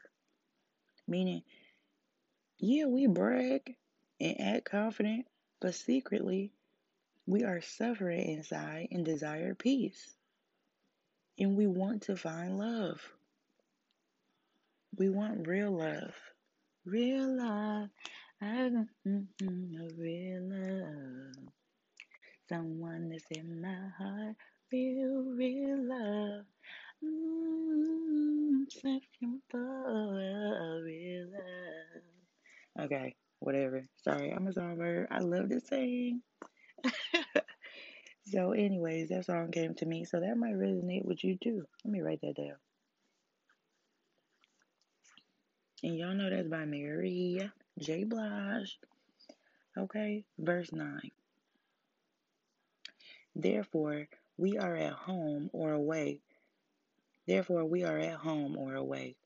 Meaning, 1.08 1.42
yeah, 2.58 2.86
we 2.86 3.06
brag 3.06 3.74
and 4.20 4.40
act 4.40 4.64
confident, 4.70 5.26
but 5.60 5.74
secretly, 5.74 6.52
we 7.26 7.44
are 7.44 7.60
suffering 7.60 8.28
inside 8.28 8.88
and 8.90 9.04
desire 9.04 9.54
peace. 9.54 10.14
And 11.38 11.56
we 11.56 11.66
want 11.66 12.02
to 12.02 12.16
find 12.16 12.58
love. 12.58 13.00
We 14.96 15.10
want 15.10 15.46
real 15.46 15.76
love. 15.76 16.14
Real 16.84 17.36
love. 17.36 17.88
I 18.40 18.70
mm-hmm, 19.06 19.86
real 19.98 20.42
love. 20.42 21.52
Someone 22.48 23.08
that's 23.10 23.24
in 23.30 23.60
my 23.60 23.88
heart. 23.98 24.36
Real, 24.72 25.24
real 25.36 25.88
love. 25.88 26.44
A 29.54 30.80
real 30.84 31.26
love. 31.32 32.84
Okay, 32.86 33.14
whatever. 33.46 33.82
Sorry, 34.02 34.30
I'm 34.30 34.46
a 34.46 34.52
songbird. 34.52 35.08
I 35.10 35.20
love 35.20 35.48
to 35.50 35.60
sing. 35.60 36.22
so, 38.26 38.52
anyways, 38.52 39.08
that 39.08 39.24
song 39.24 39.50
came 39.50 39.74
to 39.76 39.86
me, 39.86 40.04
so 40.04 40.20
that 40.20 40.36
might 40.36 40.54
resonate 40.54 41.04
with 41.04 41.24
you 41.24 41.38
too. 41.42 41.66
Let 41.84 41.92
me 41.92 42.00
write 42.00 42.20
that 42.22 42.36
down. 42.36 42.56
And 45.82 45.96
y'all 45.96 46.14
know 46.14 46.30
that's 46.30 46.48
by 46.48 46.64
Mary 46.64 47.50
J. 47.78 48.04
Blige. 48.04 48.78
Okay, 49.78 50.24
verse 50.38 50.72
9. 50.72 51.10
Therefore, 53.34 54.08
we 54.36 54.58
are 54.58 54.74
at 54.74 54.92
home 54.92 55.50
or 55.52 55.72
away 55.72 56.20
Therefore, 57.26 57.64
we 57.64 57.82
are 57.82 57.98
at 57.98 58.14
home 58.14 58.56
or 58.56 58.74
away. 58.74 59.16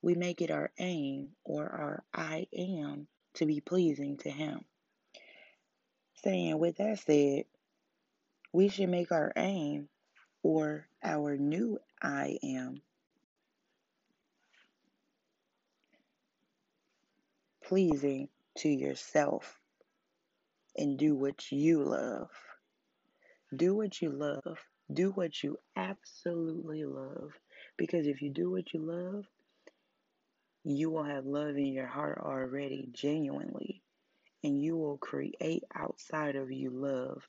We 0.00 0.14
make 0.14 0.40
it 0.40 0.50
our 0.50 0.70
aim 0.78 1.30
or 1.44 1.68
our 1.68 2.04
I 2.14 2.46
am 2.56 3.08
to 3.34 3.46
be 3.46 3.60
pleasing 3.60 4.16
to 4.18 4.30
Him. 4.30 4.64
Saying, 6.22 6.58
with 6.58 6.76
that 6.76 7.00
said, 7.00 7.44
we 8.52 8.68
should 8.68 8.88
make 8.88 9.10
our 9.10 9.32
aim 9.36 9.88
or 10.42 10.86
our 11.02 11.36
new 11.36 11.78
I 12.00 12.38
am 12.42 12.82
pleasing 17.64 18.28
to 18.58 18.68
yourself 18.68 19.58
and 20.76 20.98
do 20.98 21.14
what 21.14 21.50
you 21.50 21.82
love. 21.82 22.30
Do 23.54 23.74
what 23.74 24.00
you 24.02 24.10
love. 24.10 24.58
Do 24.92 25.10
what 25.10 25.42
you 25.42 25.58
absolutely 25.76 26.84
love. 26.84 27.30
Because 27.76 28.06
if 28.06 28.20
you 28.20 28.30
do 28.30 28.50
what 28.50 28.72
you 28.74 28.80
love, 28.80 29.24
you 30.64 30.90
will 30.90 31.04
have 31.04 31.26
love 31.26 31.56
in 31.56 31.66
your 31.66 31.86
heart 31.86 32.20
already, 32.24 32.88
genuinely. 32.92 33.82
And 34.44 34.60
you 34.60 34.76
will 34.76 34.98
create 34.98 35.64
outside 35.74 36.36
of 36.36 36.50
you 36.50 36.70
love 36.70 37.26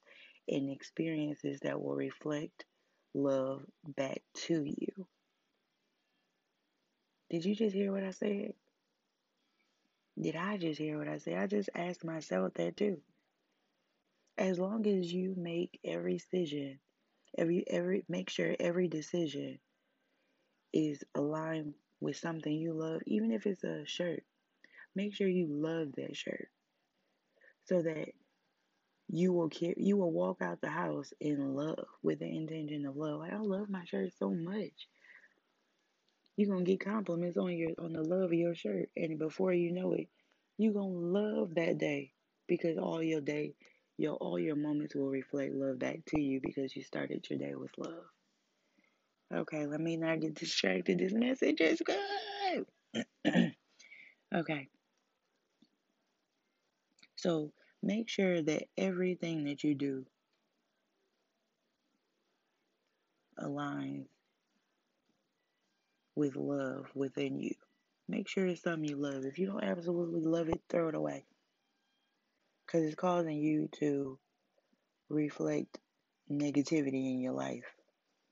and 0.48 0.70
experiences 0.70 1.60
that 1.62 1.82
will 1.82 1.96
reflect 1.96 2.66
love 3.14 3.64
back 3.86 4.22
to 4.34 4.64
you. 4.64 5.08
Did 7.30 7.46
you 7.46 7.56
just 7.56 7.76
hear 7.76 7.92
what 7.92 8.04
I 8.04 8.12
said? 8.12 8.54
Did 10.20 10.36
I 10.36 10.58
just 10.58 10.80
hear 10.80 11.00
what 11.00 11.08
I 11.08 11.18
said? 11.18 11.38
I 11.38 11.48
just 11.48 11.70
asked 11.74 12.04
myself 12.04 12.54
that 12.56 12.78
too. 12.78 13.00
As 14.38 14.60
long 14.60 14.86
as 14.88 15.12
you 15.12 15.36
make 15.38 15.80
every 15.84 16.18
decision, 16.18 16.80
every 17.38 17.64
every 17.68 18.04
make 18.10 18.30
sure 18.30 18.56
every 18.60 18.88
decision 18.88 19.60
is 20.72 21.04
aligned 21.16 21.74
with 22.04 22.18
something 22.18 22.54
you 22.54 22.74
love, 22.74 23.02
even 23.08 23.32
if 23.32 23.48
it's 23.48 23.64
a 23.66 23.86
shirt, 23.88 24.24
make 24.96 25.16
sure 25.16 25.28
you 25.28 25.48
love 25.50 25.94
that 25.98 26.16
shirt 26.18 26.50
so 27.66 27.82
that 27.82 28.10
you 29.08 29.32
will 29.34 29.50
care, 29.50 29.74
you 29.78 29.96
will 29.98 30.12
walk 30.12 30.42
out 30.42 30.62
the 30.62 30.70
house 30.70 31.14
in 31.22 31.56
love 31.56 31.88
with 32.02 32.20
the 32.20 32.28
intention 32.28 32.86
of 32.86 32.98
love. 32.98 33.20
Like, 33.20 33.34
I 33.34 33.38
love 33.40 33.70
my 33.70 33.86
shirt 33.86 34.12
so 34.18 34.32
much. 34.32 34.90
You're 36.38 36.50
gonna 36.54 36.64
get 36.64 36.80
compliments 36.80 37.38
on 37.38 37.58
your 37.58 37.72
on 37.80 37.94
the 37.94 38.04
love 38.04 38.26
of 38.26 38.34
your 38.34 38.54
shirt, 38.54 38.92
and 38.96 39.18
before 39.18 39.52
you 39.52 39.72
know 39.72 39.94
it, 39.94 40.10
you're 40.60 40.74
gonna 40.74 40.88
love 40.94 41.56
that 41.56 41.80
day 41.80 42.14
because 42.48 42.78
all 42.78 43.02
your 43.02 43.22
day, 43.22 43.56
your 43.98 44.18
all 44.18 44.38
your 44.38 44.56
moments 44.56 44.94
will 44.94 45.10
reflect 45.10 45.56
love 45.56 45.80
back 45.80 46.06
to 46.10 46.22
you 46.22 46.40
because 46.40 46.76
you 46.76 46.84
started 46.84 47.28
your 47.32 47.40
day 47.40 47.56
with 47.56 47.76
love. 47.80 48.13
Okay, 49.34 49.66
let 49.66 49.80
me 49.80 49.98
not 49.98 50.20
get 50.20 50.36
distracted. 50.36 51.00
This 51.00 51.14
message 51.14 51.60
is 51.60 51.82
good. 51.82 53.04
okay. 54.36 54.68
So 57.16 57.52
make 57.82 58.10
sure 58.10 58.44
that 58.44 58.66
everything 58.78 59.46
that 59.46 59.64
you 59.64 59.74
do 59.74 60.06
aligns 63.40 64.06
with 66.16 66.36
love 66.36 66.86
within 66.94 67.40
you. 67.40 67.56
Make 68.08 68.28
sure 68.28 68.46
it's 68.46 68.62
something 68.62 68.88
you 68.88 68.98
love. 68.98 69.26
If 69.26 69.40
you 69.40 69.48
don't 69.48 69.64
absolutely 69.64 70.22
love 70.22 70.50
it, 70.50 70.62
throw 70.70 70.90
it 70.90 70.96
away. 70.96 71.26
Because 72.66 72.86
it's 72.86 72.96
causing 72.96 73.38
you 73.38 73.70
to 73.80 74.20
reflect 75.10 75.80
negativity 76.32 77.14
in 77.14 77.20
your 77.20 77.34
life. 77.34 77.66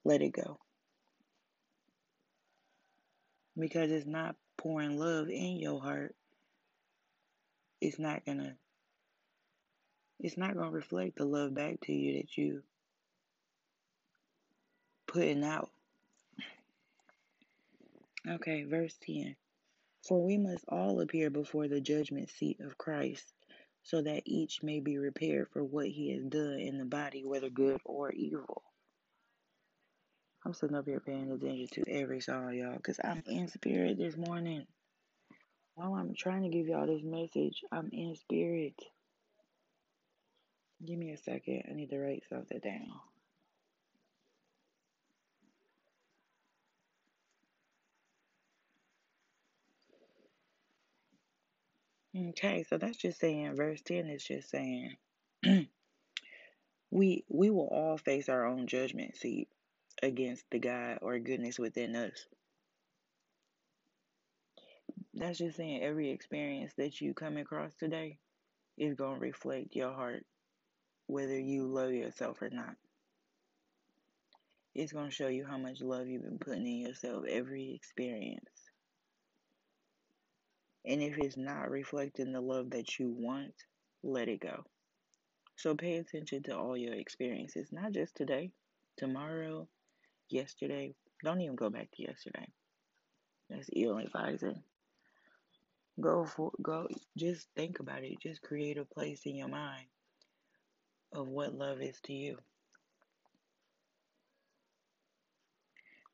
Let 0.04 0.22
it 0.22 0.34
go. 0.34 0.60
Because 3.58 3.92
it's 3.92 4.06
not 4.06 4.36
pouring 4.58 4.98
love 4.98 5.30
in 5.30 5.58
your 5.58 5.82
heart. 5.82 6.16
It's 7.82 8.00
not 8.00 8.26
gonna 8.26 8.56
it's 10.20 10.38
not 10.38 10.56
gonna 10.56 10.72
reflect 10.72 11.18
the 11.18 11.26
love 11.26 11.54
back 11.54 11.82
to 11.82 11.94
you 11.94 12.20
that 12.20 12.38
you 12.38 12.62
putting 15.08 15.44
out. 15.44 15.70
Okay, 18.30 18.64
verse 18.64 18.96
10. 19.04 19.36
For 20.08 20.24
we 20.24 20.38
must 20.38 20.64
all 20.68 21.02
appear 21.02 21.30
before 21.30 21.68
the 21.68 21.82
judgment 21.82 22.30
seat 22.30 22.60
of 22.60 22.78
Christ, 22.78 23.34
so 23.84 24.02
that 24.04 24.24
each 24.26 24.62
may 24.62 24.80
be 24.80 24.98
repaired 24.98 25.48
for 25.52 25.64
what 25.64 25.88
he 25.88 26.12
has 26.14 26.24
done 26.24 26.60
in 26.60 26.78
the 26.78 26.86
body, 26.86 27.24
whether 27.26 27.50
good 27.50 27.80
or 27.84 28.12
evil. 28.12 28.64
I'm 30.44 30.54
sitting 30.56 30.76
up 30.76 30.86
here 30.86 31.00
paying 31.00 31.32
attention 31.32 31.68
to 31.86 31.92
every 31.92 32.20
song, 32.20 32.54
y'all, 32.56 32.76
because 32.76 33.00
I'm 33.04 33.22
in 33.28 33.48
spirit 33.48 34.00
this 34.00 34.18
morning. 34.18 34.66
While 35.76 35.94
I'm 35.94 36.16
trying 36.16 36.44
to 36.44 36.50
give 36.50 36.68
y'all 36.68 36.88
this 36.88 37.04
message, 37.04 37.64
I'm 37.72 37.90
in 37.94 38.16
spirit. 38.16 38.74
Give 40.84 40.98
me 40.98 41.12
a 41.12 41.18
second. 41.18 41.64
I 41.70 41.74
need 41.74 41.92
to 41.92 42.00
write 42.00 42.24
something 42.28 42.60
down. 42.60 42.90
Okay, 52.30 52.64
so 52.68 52.78
that's 52.78 52.98
just 52.98 53.20
saying, 53.20 53.56
verse 53.56 53.82
10 53.86 54.08
is 54.08 54.24
just 54.24 54.50
saying, 54.50 54.96
we 56.92 57.24
we 57.30 57.50
will 57.52 57.70
all 57.72 57.98
face 57.98 58.28
our 58.28 58.46
own 58.46 58.66
judgment 58.68 59.16
seat 59.16 59.48
against 60.02 60.44
the 60.52 60.60
God 60.60 61.00
or 61.02 61.20
goodness 61.20 61.60
within 61.60 61.96
us. 61.96 62.26
That's 65.14 65.38
just 65.38 65.58
saying 65.58 65.84
every 65.84 66.10
experience 66.10 66.74
that 66.78 67.02
you 67.02 67.14
come 67.14 67.38
across 67.38 67.74
today 67.76 68.18
is 68.78 68.96
going 68.96 69.16
to 69.16 69.22
reflect 69.22 69.76
your 69.76 69.92
heart, 69.92 70.26
whether 71.08 71.38
you 71.38 71.68
love 71.68 71.92
yourself 71.92 72.42
or 72.42 72.50
not. 72.50 72.76
It's 74.74 74.94
going 74.94 75.10
to 75.10 75.16
show 75.16 75.28
you 75.28 75.46
how 75.46 75.58
much 75.58 75.82
love 75.82 76.08
you've 76.08 76.24
been 76.24 76.40
putting 76.40 76.66
in 76.66 76.80
yourself 76.80 77.26
every 77.30 77.74
experience. 77.76 78.50
And 80.86 81.02
if 81.02 81.18
it's 81.18 81.38
not 81.38 81.70
reflecting 81.70 82.32
the 82.32 82.42
love 82.42 82.72
that 82.72 82.98
you 82.98 83.14
want, 83.16 83.54
let 84.02 84.30
it 84.30 84.40
go. 84.40 84.64
So 85.58 85.76
pay 85.76 85.98
attention 85.98 86.42
to 86.44 86.58
all 86.58 86.76
your 86.76 86.96
experiences, 86.96 87.68
not 87.72 87.92
just 87.92 88.16
today, 88.16 88.52
tomorrow, 88.98 89.68
yesterday. 90.32 90.94
Don't 91.24 91.42
even 91.42 91.56
go 91.56 91.70
back 91.70 91.90
to 91.94 92.04
yesterday. 92.04 92.48
That's 93.50 93.70
ill 93.74 94.00
advising. 94.00 94.64
Go 96.00 96.26
for 96.26 96.52
go 96.62 96.88
just 97.18 97.48
think 97.56 97.80
about 97.80 98.04
it. 98.04 98.20
Just 98.22 98.42
create 98.42 98.78
a 98.78 98.86
place 98.86 99.22
in 99.26 99.36
your 99.36 99.50
mind 99.50 99.88
of 101.14 101.28
what 101.28 101.54
love 101.54 101.82
is 101.82 102.00
to 102.06 102.14
you. 102.14 102.38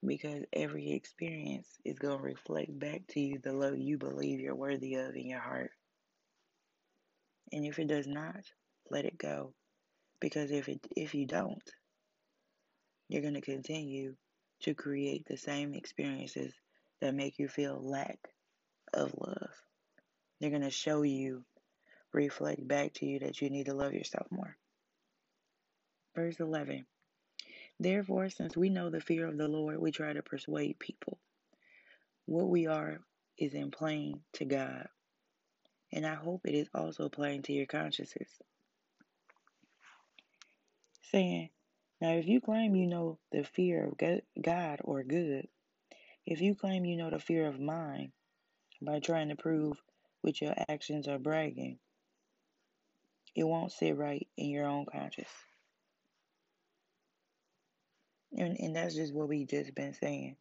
Because 0.05 0.43
every 0.53 0.91
experience 0.91 1.67
is 1.85 1.99
going 1.99 2.17
to 2.17 2.23
reflect 2.23 2.77
back 2.77 3.01
to 3.09 3.19
you 3.19 3.39
the 3.43 3.53
love 3.53 3.77
you 3.77 3.97
believe 3.97 4.39
you're 4.39 4.55
worthy 4.55 4.95
of 4.95 5.15
in 5.15 5.27
your 5.27 5.39
heart. 5.39 5.71
And 7.51 7.65
if 7.65 7.79
it 7.79 7.87
does 7.87 8.07
not, 8.07 8.43
let 8.89 9.05
it 9.05 9.17
go. 9.17 9.53
Because 10.19 10.51
if 10.51 10.67
it 10.69 10.79
if 10.95 11.13
you 11.13 11.25
don't, 11.25 11.63
you're 13.07 13.21
going 13.21 13.33
to 13.33 13.41
continue 13.41 14.15
to 14.61 14.73
create 14.73 15.25
the 15.27 15.37
same 15.37 15.73
experiences 15.73 16.53
that 17.01 17.13
make 17.13 17.39
you 17.39 17.47
feel 17.47 17.79
lack 17.81 18.17
of 18.93 19.13
love. 19.17 19.49
They're 20.39 20.49
going 20.49 20.61
to 20.61 20.69
show 20.69 21.03
you, 21.03 21.43
reflect 22.11 22.67
back 22.67 22.93
to 22.95 23.05
you 23.05 23.19
that 23.19 23.41
you 23.41 23.49
need 23.49 23.67
to 23.67 23.73
love 23.73 23.93
yourself 23.93 24.27
more. 24.31 24.57
Verse 26.15 26.39
11 26.39 26.85
Therefore, 27.79 28.29
since 28.29 28.57
we 28.57 28.69
know 28.69 28.89
the 28.89 29.01
fear 29.01 29.27
of 29.27 29.37
the 29.37 29.47
Lord, 29.47 29.77
we 29.77 29.91
try 29.91 30.11
to 30.11 30.23
persuade 30.23 30.79
people. 30.79 31.19
What 32.25 32.49
we 32.49 32.65
are 32.65 32.99
is 33.37 33.53
in 33.53 33.69
plain 33.69 34.21
to 34.33 34.45
God, 34.45 34.87
and 35.93 36.05
I 36.05 36.15
hope 36.15 36.41
it 36.45 36.55
is 36.55 36.67
also 36.73 37.07
plain 37.07 37.43
to 37.43 37.53
your 37.53 37.67
consciences. 37.67 38.29
Saying, 41.11 41.49
now 42.01 42.11
if 42.11 42.27
you 42.27 42.41
claim 42.41 42.75
you 42.75 42.87
know 42.87 43.17
the 43.31 43.43
fear 43.43 43.85
of 43.85 43.97
God 44.41 44.79
or 44.83 45.03
good, 45.03 45.47
if 46.25 46.41
you 46.41 46.55
claim 46.55 46.85
you 46.85 46.97
know 46.97 47.09
the 47.09 47.19
fear 47.19 47.47
of 47.47 47.59
mine 47.59 48.11
by 48.81 48.99
trying 48.99 49.29
to 49.29 49.35
prove 49.35 49.81
with 50.21 50.41
your 50.41 50.53
actions 50.69 51.07
or 51.07 51.17
bragging, 51.17 51.79
it 53.35 53.43
won't 53.43 53.71
sit 53.71 53.95
right 53.95 54.27
in 54.37 54.49
your 54.49 54.67
own 54.67 54.85
conscience. 54.85 55.29
And, 58.35 58.57
and 58.59 58.75
that's 58.75 58.95
just 58.95 59.13
what 59.13 59.29
we 59.29 59.45
just 59.45 59.73
been 59.73 59.93
saying. 59.93 60.35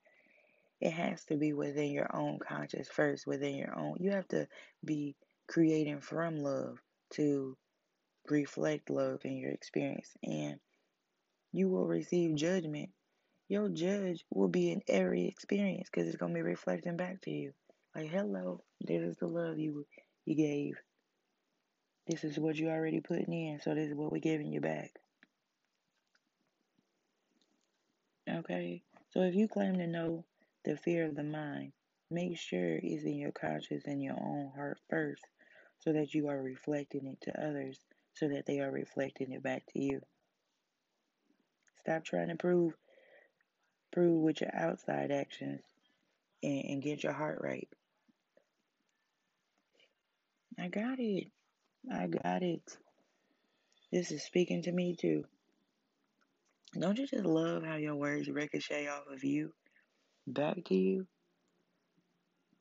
It 0.81 0.91
has 0.91 1.25
to 1.27 1.37
be 1.37 1.53
within 1.53 1.91
your 1.93 2.15
own 2.15 2.39
conscience 2.39 2.89
first, 2.89 3.27
within 3.27 3.55
your 3.55 3.79
own. 3.79 3.97
You 3.99 4.11
have 4.11 4.29
to 4.29 4.49
be 4.85 5.15
creating 5.47 6.01
from 6.01 6.37
love 6.37 6.79
to 7.13 7.57
reflect 8.29 8.91
love 8.91 9.21
in 9.25 9.37
your 9.37 9.53
experience. 9.53 10.15
And 10.23 10.59
you 11.57 11.69
will 11.69 11.87
receive 11.87 12.35
judgment 12.35 12.91
your 13.49 13.69
judge 13.69 14.25
will 14.31 14.49
be 14.49 14.73
in 14.73 14.83
every 14.89 15.27
experience 15.27 15.89
because 15.89 16.09
it's 16.09 16.17
gonna 16.17 16.35
be 16.35 16.43
reflecting 16.43 16.97
back 16.97 17.21
to 17.23 17.31
you. 17.31 17.53
Like, 17.95 18.11
hello, 18.11 18.63
this 18.81 19.03
is 19.03 19.17
the 19.19 19.29
love 19.29 19.59
you 19.59 19.87
you 20.25 20.35
gave. 20.35 20.75
This 22.09 22.25
is 22.25 22.39
what 22.39 22.57
you 22.57 22.69
already 22.69 23.01
putting 23.01 23.33
in, 23.33 23.61
so 23.61 23.75
this 23.75 23.89
is 23.89 23.95
what 23.95 24.11
we're 24.11 24.19
giving 24.19 24.53
you 24.53 24.61
back. 24.61 24.91
Okay? 28.29 28.83
So 29.11 29.23
if 29.23 29.35
you 29.35 29.49
claim 29.49 29.79
to 29.79 29.87
know 29.87 30.25
the 30.65 30.77
fear 30.77 31.07
of 31.07 31.15
the 31.15 31.25
mind, 31.25 31.73
make 32.11 32.39
sure 32.39 32.79
it's 32.83 33.05
in 33.05 33.15
your 33.15 33.33
conscience 33.33 33.85
and 33.87 34.03
your 34.03 34.15
own 34.21 34.51
heart 34.57 34.79
first, 34.91 35.25
so 35.79 35.93
that 35.93 36.15
you 36.15 36.29
are 36.29 36.43
reflecting 36.43 37.07
it 37.07 37.21
to 37.23 37.41
others, 37.41 37.79
so 38.15 38.29
that 38.29 38.47
they 38.47 38.59
are 38.59 38.71
reflecting 38.73 39.33
it 39.33 39.43
back 39.43 39.65
to 39.73 39.81
you. 39.81 40.01
Stop 41.87 42.05
trying 42.05 42.31
to 42.31 42.35
prove 42.35 42.75
prove 43.93 44.21
with 44.21 44.41
your 44.41 44.51
outside 44.53 45.13
actions 45.13 45.61
and, 46.43 46.65
and 46.65 46.83
get 46.83 47.05
your 47.05 47.13
heart 47.13 47.39
right. 47.41 47.69
I 50.59 50.67
got 50.67 50.99
it. 50.99 51.29
I 51.89 52.09
got 52.09 52.43
it. 52.43 52.77
This 53.93 54.11
is 54.11 54.25
speaking 54.25 54.63
to 54.63 54.73
me 54.73 54.97
too. 54.97 55.27
Don't 56.77 56.99
you 56.99 57.07
just 57.07 57.25
love 57.25 57.63
how 57.63 57.77
your 57.77 57.95
words 57.95 58.29
ricochet 58.29 58.89
off 58.89 59.05
of 59.09 59.23
you 59.23 59.53
back 60.27 60.65
to 60.65 60.75
you? 60.75 61.07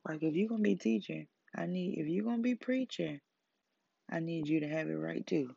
Like 0.08 0.22
if 0.22 0.36
you're 0.36 0.48
gonna 0.48 0.62
be 0.62 0.76
teaching, 0.76 1.26
I 1.52 1.66
need 1.66 1.98
if 1.98 2.06
you're 2.06 2.24
gonna 2.24 2.42
be 2.42 2.54
preaching, 2.54 3.18
I 4.08 4.20
need 4.20 4.46
you 4.46 4.60
to 4.60 4.68
have 4.68 4.86
it 4.86 4.94
right 4.94 5.26
too. 5.26 5.50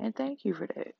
And 0.00 0.12
thank 0.12 0.44
you 0.44 0.52
for 0.52 0.66
that. 0.66 0.96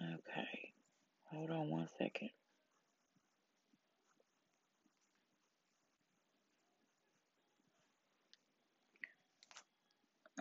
Okay. 0.00 0.72
Hold 1.36 1.50
on 1.50 1.68
one 1.68 1.88
second. 1.98 2.30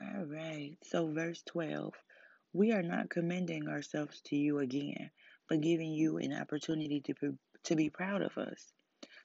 All 0.02 0.24
right. 0.24 0.78
So 0.84 1.12
verse 1.12 1.44
12. 1.48 1.94
We 2.54 2.72
are 2.72 2.82
not 2.82 3.10
commending 3.10 3.68
ourselves 3.68 4.22
to 4.28 4.38
you 4.38 4.60
again, 4.60 5.12
but 5.50 5.60
giving 5.60 5.92
you 5.92 6.18
an 6.18 6.34
opportunity 6.34 7.02
to 7.02 7.14
be, 7.14 7.30
to 7.66 7.76
be 7.76 7.90
proud 7.90 8.22
of 8.22 8.38
us, 8.38 8.72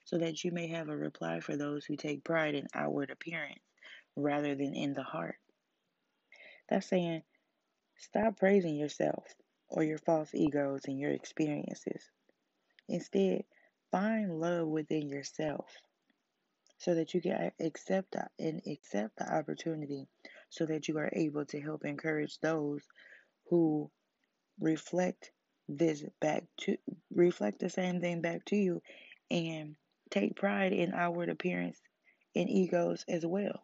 so 0.04 0.18
that 0.18 0.42
you 0.42 0.50
may 0.50 0.66
have 0.66 0.88
a 0.88 0.96
reply 0.96 1.38
for 1.38 1.56
those 1.56 1.84
who 1.84 1.94
take 1.94 2.24
pride 2.24 2.56
in 2.56 2.66
outward 2.74 3.10
appearance 3.10 3.60
rather 4.16 4.56
than 4.56 4.74
in 4.74 4.92
the 4.92 5.04
heart. 5.04 5.36
That's 6.68 6.88
saying 6.88 7.22
stop 7.98 8.38
praising 8.38 8.74
yourself 8.74 9.24
or 9.70 9.82
your 9.82 9.98
false 9.98 10.34
egos 10.34 10.82
and 10.86 10.98
your 10.98 11.12
experiences. 11.12 12.10
Instead, 12.88 13.44
find 13.90 14.40
love 14.40 14.66
within 14.66 15.08
yourself 15.08 15.66
so 16.78 16.94
that 16.94 17.14
you 17.14 17.20
can 17.20 17.52
accept 17.60 18.16
and 18.38 18.62
accept 18.66 19.16
the 19.16 19.32
opportunity 19.32 20.08
so 20.48 20.66
that 20.66 20.88
you 20.88 20.98
are 20.98 21.10
able 21.12 21.44
to 21.44 21.60
help 21.60 21.84
encourage 21.84 22.38
those 22.40 22.82
who 23.48 23.90
reflect 24.58 25.30
this 25.68 26.02
back 26.20 26.44
to 26.58 26.76
reflect 27.12 27.60
the 27.60 27.70
same 27.70 28.00
thing 28.00 28.20
back 28.20 28.44
to 28.44 28.56
you 28.56 28.82
and 29.30 29.76
take 30.10 30.34
pride 30.34 30.72
in 30.72 30.92
outward 30.92 31.28
appearance 31.28 31.78
and 32.34 32.50
egos 32.50 33.04
as 33.08 33.24
well. 33.24 33.62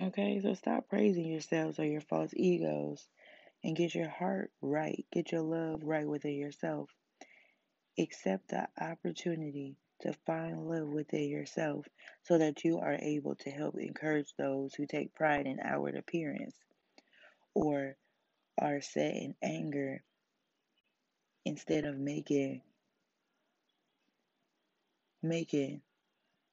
Okay, 0.00 0.40
so 0.40 0.54
stop 0.54 0.88
praising 0.88 1.26
yourselves 1.26 1.80
or 1.80 1.84
your 1.84 2.00
false 2.00 2.30
egos 2.34 3.04
and 3.64 3.76
get 3.76 3.96
your 3.96 4.08
heart 4.08 4.52
right. 4.62 5.04
Get 5.12 5.32
your 5.32 5.42
love 5.42 5.82
right 5.82 6.06
within 6.06 6.36
yourself. 6.36 6.88
Accept 7.98 8.50
the 8.50 8.68
opportunity 8.80 9.76
to 10.02 10.12
find 10.24 10.68
love 10.68 10.88
within 10.88 11.28
yourself 11.28 11.84
so 12.22 12.38
that 12.38 12.64
you 12.64 12.78
are 12.78 12.96
able 13.00 13.34
to 13.36 13.50
help 13.50 13.76
encourage 13.76 14.32
those 14.38 14.72
who 14.72 14.86
take 14.86 15.16
pride 15.16 15.46
in 15.46 15.58
outward 15.58 15.96
appearance 15.96 16.54
or 17.54 17.96
are 18.60 18.80
set 18.80 19.16
in 19.16 19.34
anger 19.42 20.04
instead 21.44 21.84
of 21.84 21.98
making 21.98 22.62
making 25.24 25.80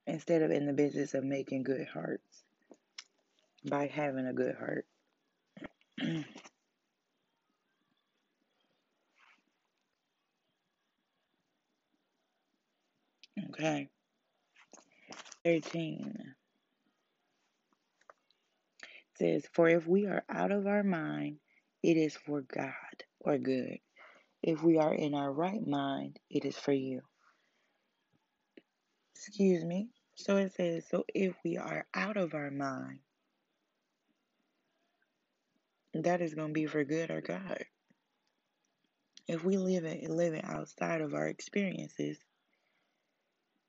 instead 0.08 0.42
of 0.42 0.50
in 0.50 0.66
the 0.66 0.74
business 0.74 1.14
of 1.14 1.24
making 1.24 1.62
good 1.62 1.88
hearts 1.88 2.45
by 3.70 3.88
having 3.88 4.28
a 4.28 4.34
good 4.34 4.56
heart. 4.56 4.86
okay. 13.52 13.90
13 15.44 16.36
says, 19.18 19.46
For 19.54 19.70
if 19.70 19.88
we 19.88 20.08
are 20.08 20.24
out 20.30 20.52
of 20.52 20.68
our 20.68 20.84
mind, 20.84 21.38
it 21.84 21.98
is 21.98 22.16
for 22.16 22.42
God 22.42 22.74
or 23.20 23.38
good. 23.38 23.80
If 24.44 24.64
we 24.64 24.78
are 24.78 24.94
in 24.94 25.14
our 25.16 25.32
right 25.32 25.66
mind, 25.66 26.20
it 26.30 26.46
is 26.46 26.58
for 26.58 26.74
you. 26.74 27.02
Excuse 29.16 29.64
me. 29.64 29.90
So 30.16 30.38
it 30.38 30.54
says, 30.54 30.86
So 30.90 31.06
if 31.14 31.36
we 31.44 31.58
are 31.58 31.86
out 31.94 32.18
of 32.18 32.34
our 32.34 32.52
mind, 32.52 33.00
that 36.04 36.22
is 36.22 36.34
going 36.34 36.50
to 36.50 36.54
be 36.54 36.66
for 36.66 36.84
good 36.84 37.10
or 37.10 37.22
God. 37.22 37.64
If 39.28 39.44
we 39.44 39.58
live 39.58 39.86
it 39.86 40.10
living 40.10 40.44
outside 40.44 41.02
of 41.02 41.14
our 41.14 41.28
experiences, 41.28 42.18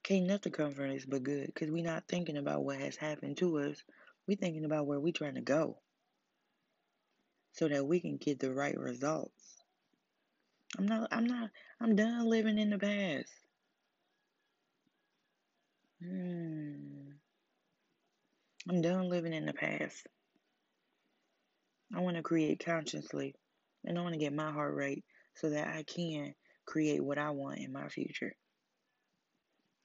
can't 0.03 0.27
nothing 0.27 0.53
come 0.53 0.75
from 0.75 0.91
us 0.91 1.05
but 1.05 1.23
good 1.23 1.47
because 1.47 1.71
we're 1.71 1.85
not 1.85 2.05
thinking 2.09 2.37
about 2.37 2.63
what 2.65 2.79
has 2.79 2.97
happened 2.97 3.39
to 3.39 3.59
us. 3.59 3.83
We're 4.27 4.37
thinking 4.37 4.65
about 4.65 4.87
where 4.87 5.01
we're 5.01 5.13
trying 5.13 5.37
to 5.37 5.41
go 5.41 5.79
so 7.53 7.69
that 7.69 7.87
we 7.87 8.01
can 8.01 8.17
get 8.17 8.39
the 8.39 8.53
right 8.53 8.79
results. 8.79 9.57
I'm 10.79 10.87
not, 10.87 11.09
I'm 11.11 11.27
not, 11.27 11.51
I'm 11.81 11.97
done 11.97 12.27
living 12.27 12.59
in 12.59 12.71
the 12.71 12.79
past. 12.79 13.33
Hmm. 16.03 17.13
I'm 18.69 18.83
done 18.83 19.09
living 19.09 19.33
in 19.33 19.47
the 19.47 19.53
past. 19.55 20.07
I 21.95 22.01
want 22.01 22.17
to 22.17 22.23
create 22.23 22.65
consciously 22.65 23.35
and 23.85 23.99
I 23.99 24.03
want 24.03 24.15
to 24.15 24.21
get 24.21 24.33
my 24.33 24.51
heart 24.51 24.75
right 24.75 25.03
so 25.35 25.51
that 25.51 25.69
I 25.69 25.85
can 25.85 26.35
create 26.67 27.03
what 27.03 27.19
I 27.19 27.31
want 27.31 27.59
in 27.59 27.73
my 27.73 27.89
future. 27.89 28.35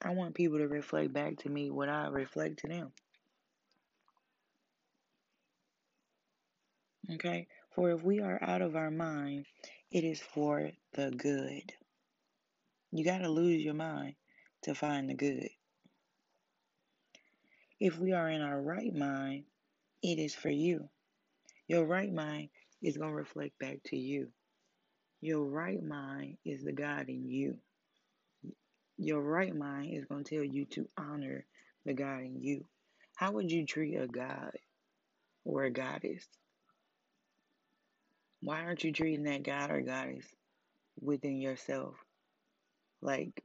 I 0.01 0.11
want 0.11 0.33
people 0.33 0.57
to 0.57 0.67
reflect 0.67 1.13
back 1.13 1.37
to 1.39 1.49
me 1.49 1.69
what 1.69 1.89
I 1.89 2.07
reflect 2.07 2.59
to 2.59 2.67
them. 2.67 2.91
Okay? 7.13 7.47
For 7.75 7.91
if 7.91 8.03
we 8.03 8.19
are 8.19 8.39
out 8.41 8.61
of 8.61 8.75
our 8.75 8.91
mind, 8.91 9.45
it 9.91 10.03
is 10.03 10.19
for 10.19 10.71
the 10.93 11.11
good. 11.11 11.71
You 12.91 13.05
got 13.05 13.19
to 13.19 13.29
lose 13.29 13.63
your 13.63 13.73
mind 13.73 14.15
to 14.63 14.73
find 14.73 15.09
the 15.09 15.13
good. 15.13 15.49
If 17.79 17.97
we 17.97 18.13
are 18.13 18.29
in 18.29 18.41
our 18.41 18.61
right 18.61 18.93
mind, 18.93 19.43
it 20.03 20.19
is 20.19 20.35
for 20.35 20.49
you. 20.49 20.89
Your 21.71 21.85
right 21.85 22.11
mind 22.11 22.49
is 22.81 22.97
going 22.97 23.11
to 23.11 23.15
reflect 23.15 23.57
back 23.57 23.77
to 23.85 23.95
you. 23.95 24.27
Your 25.21 25.45
right 25.45 25.81
mind 25.81 26.35
is 26.43 26.65
the 26.65 26.73
God 26.73 27.07
in 27.07 27.29
you. 27.29 27.59
Your 28.97 29.21
right 29.21 29.55
mind 29.55 29.93
is 29.93 30.03
going 30.03 30.25
to 30.25 30.35
tell 30.35 30.43
you 30.43 30.65
to 30.65 30.89
honor 30.97 31.45
the 31.85 31.93
God 31.93 32.23
in 32.23 32.41
you. 32.41 32.65
How 33.15 33.31
would 33.31 33.49
you 33.49 33.65
treat 33.65 33.95
a 33.95 34.05
God 34.05 34.51
or 35.45 35.63
a 35.63 35.71
goddess? 35.71 36.27
Why 38.41 38.65
aren't 38.65 38.83
you 38.83 38.91
treating 38.91 39.23
that 39.23 39.43
God 39.43 39.71
or 39.71 39.79
goddess 39.79 40.25
within 40.99 41.39
yourself 41.39 41.95
like 43.01 43.41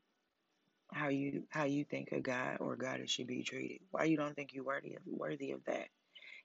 how 0.93 1.11
you 1.11 1.45
how 1.51 1.63
you 1.63 1.85
think 1.85 2.11
a 2.11 2.19
God 2.19 2.57
or 2.59 2.75
goddess 2.75 3.09
should 3.09 3.29
be 3.29 3.45
treated? 3.45 3.83
Why 3.93 4.03
you 4.03 4.17
don't 4.17 4.35
think 4.35 4.53
you're 4.53 4.65
worthy 4.65 4.97
of 4.97 5.03
worthy 5.07 5.53
of 5.53 5.65
that? 5.67 5.87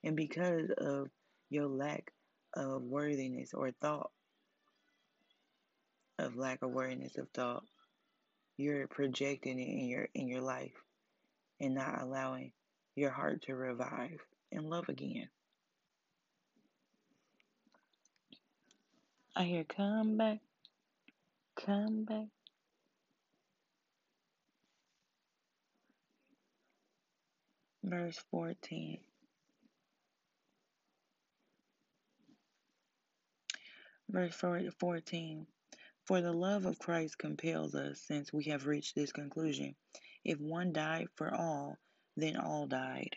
And 0.04 0.14
because 0.14 0.70
of 0.78 1.08
your 1.52 1.66
lack 1.66 2.12
of 2.54 2.82
worthiness 2.82 3.52
or 3.52 3.70
thought, 3.72 4.10
of 6.18 6.36
lack 6.36 6.62
of 6.62 6.70
worthiness 6.70 7.18
of 7.18 7.28
thought, 7.34 7.64
you're 8.56 8.86
projecting 8.88 9.58
it 9.58 9.68
in 9.68 9.88
your 9.88 10.08
in 10.14 10.28
your 10.28 10.40
life 10.40 10.72
and 11.60 11.74
not 11.74 12.00
allowing 12.00 12.52
your 12.96 13.10
heart 13.10 13.42
to 13.42 13.54
revive 13.54 14.20
and 14.50 14.68
love 14.68 14.88
again. 14.88 15.28
I 19.36 19.44
hear 19.44 19.64
come 19.64 20.16
back, 20.16 20.40
come 21.56 22.04
back. 22.04 22.28
Verse 27.84 28.18
14. 28.30 28.98
Verse 34.12 34.34
14 34.34 35.46
For 36.04 36.20
the 36.20 36.34
love 36.34 36.66
of 36.66 36.78
Christ 36.78 37.16
compels 37.16 37.74
us, 37.74 37.98
since 37.98 38.30
we 38.30 38.44
have 38.44 38.66
reached 38.66 38.94
this 38.94 39.10
conclusion. 39.10 39.74
If 40.22 40.38
one 40.38 40.74
died 40.74 41.08
for 41.16 41.34
all, 41.34 41.78
then 42.14 42.36
all 42.36 42.66
died. 42.66 43.16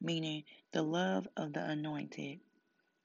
Meaning, 0.00 0.42
the 0.72 0.82
love 0.82 1.28
of 1.36 1.52
the 1.52 1.64
anointed 1.64 2.40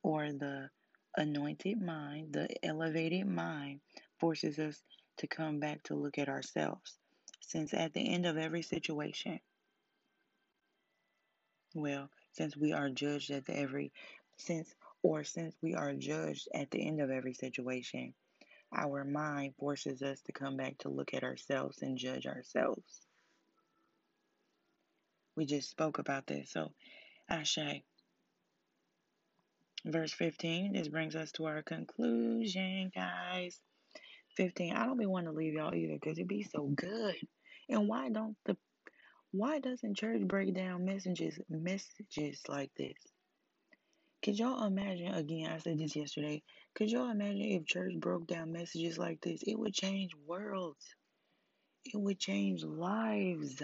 or 0.02 0.32
the 0.32 0.72
anointed 1.16 1.80
mind, 1.80 2.34
the 2.34 2.50
elevated 2.66 3.28
mind, 3.28 3.82
forces 4.20 4.58
us 4.58 4.82
to 5.18 5.28
come 5.28 5.60
back 5.60 5.84
to 5.84 5.96
look 5.96 6.18
at 6.18 6.30
ourselves. 6.30 6.98
Since 7.42 7.76
at 7.76 7.94
the 7.94 8.12
end 8.12 8.26
of 8.26 8.38
every 8.38 8.64
situation, 8.64 9.40
well, 11.76 12.10
since 12.32 12.58
we 12.58 12.74
are 12.74 12.90
judged 12.90 13.30
at 13.30 13.46
the 13.46 13.56
every 13.56 13.92
since 14.38 14.74
or 15.04 15.24
since 15.24 15.56
we 15.62 15.74
are 15.74 15.94
judged 15.94 16.48
at 16.54 16.72
the 16.72 16.86
end 16.86 17.02
of 17.02 17.10
every 17.10 17.34
situation, 17.34 18.14
our 18.76 19.04
mind 19.04 19.56
forces 19.60 20.02
us 20.02 20.22
to 20.22 20.32
come 20.32 20.58
back 20.58 20.78
to 20.80 20.90
look 20.90 21.14
at 21.14 21.24
ourselves 21.24 21.82
and 21.82 21.98
judge 21.98 22.26
ourselves. 22.26 23.02
We 25.36 25.46
just 25.46 25.70
spoke 25.70 26.00
about 26.00 26.28
this. 26.28 26.52
So, 26.52 26.72
Ashe. 27.30 27.82
Verse 29.86 30.14
15, 30.14 30.74
this 30.74 30.88
brings 30.88 31.16
us 31.16 31.32
to 31.34 31.46
our 31.46 31.64
conclusion, 31.64 32.92
guys. 32.94 33.60
15, 34.38 34.76
I 34.76 34.86
don't 34.86 35.00
be 35.00 35.08
wanting 35.08 35.32
to 35.32 35.38
leave 35.38 35.54
y'all 35.54 35.74
either 35.74 35.96
because 35.96 36.18
it'd 36.18 36.28
be 36.28 36.44
so 36.44 36.68
good. 36.76 37.16
And 37.68 37.88
why 37.88 38.10
don't 38.10 38.38
the 38.46 38.56
why 39.32 39.60
doesn't 39.60 39.98
church 39.98 40.22
break 40.28 40.54
down 40.54 40.86
messages 40.86 41.40
messages 41.50 42.42
like 42.48 42.72
this? 42.78 43.11
Could 44.24 44.38
y'all 44.38 44.66
imagine 44.66 45.14
again, 45.14 45.50
I 45.52 45.58
said 45.58 45.80
this 45.80 45.96
yesterday, 45.96 46.44
could 46.76 46.92
y'all 46.92 47.10
imagine 47.10 47.42
if 47.42 47.66
church 47.66 47.94
broke 47.98 48.28
down 48.28 48.52
messages 48.52 48.98
like 49.00 49.20
this? 49.22 49.42
It 49.48 49.58
would 49.58 49.74
change 49.74 50.12
worlds. 50.28 50.96
It 51.86 52.00
would 52.00 52.20
change 52.20 52.64
lives. 52.64 53.64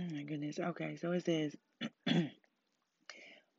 Oh 0.00 0.04
my 0.14 0.22
goodness. 0.22 0.60
Okay, 0.60 0.96
so 0.96 1.10
it 1.10 1.24
says 1.24 1.56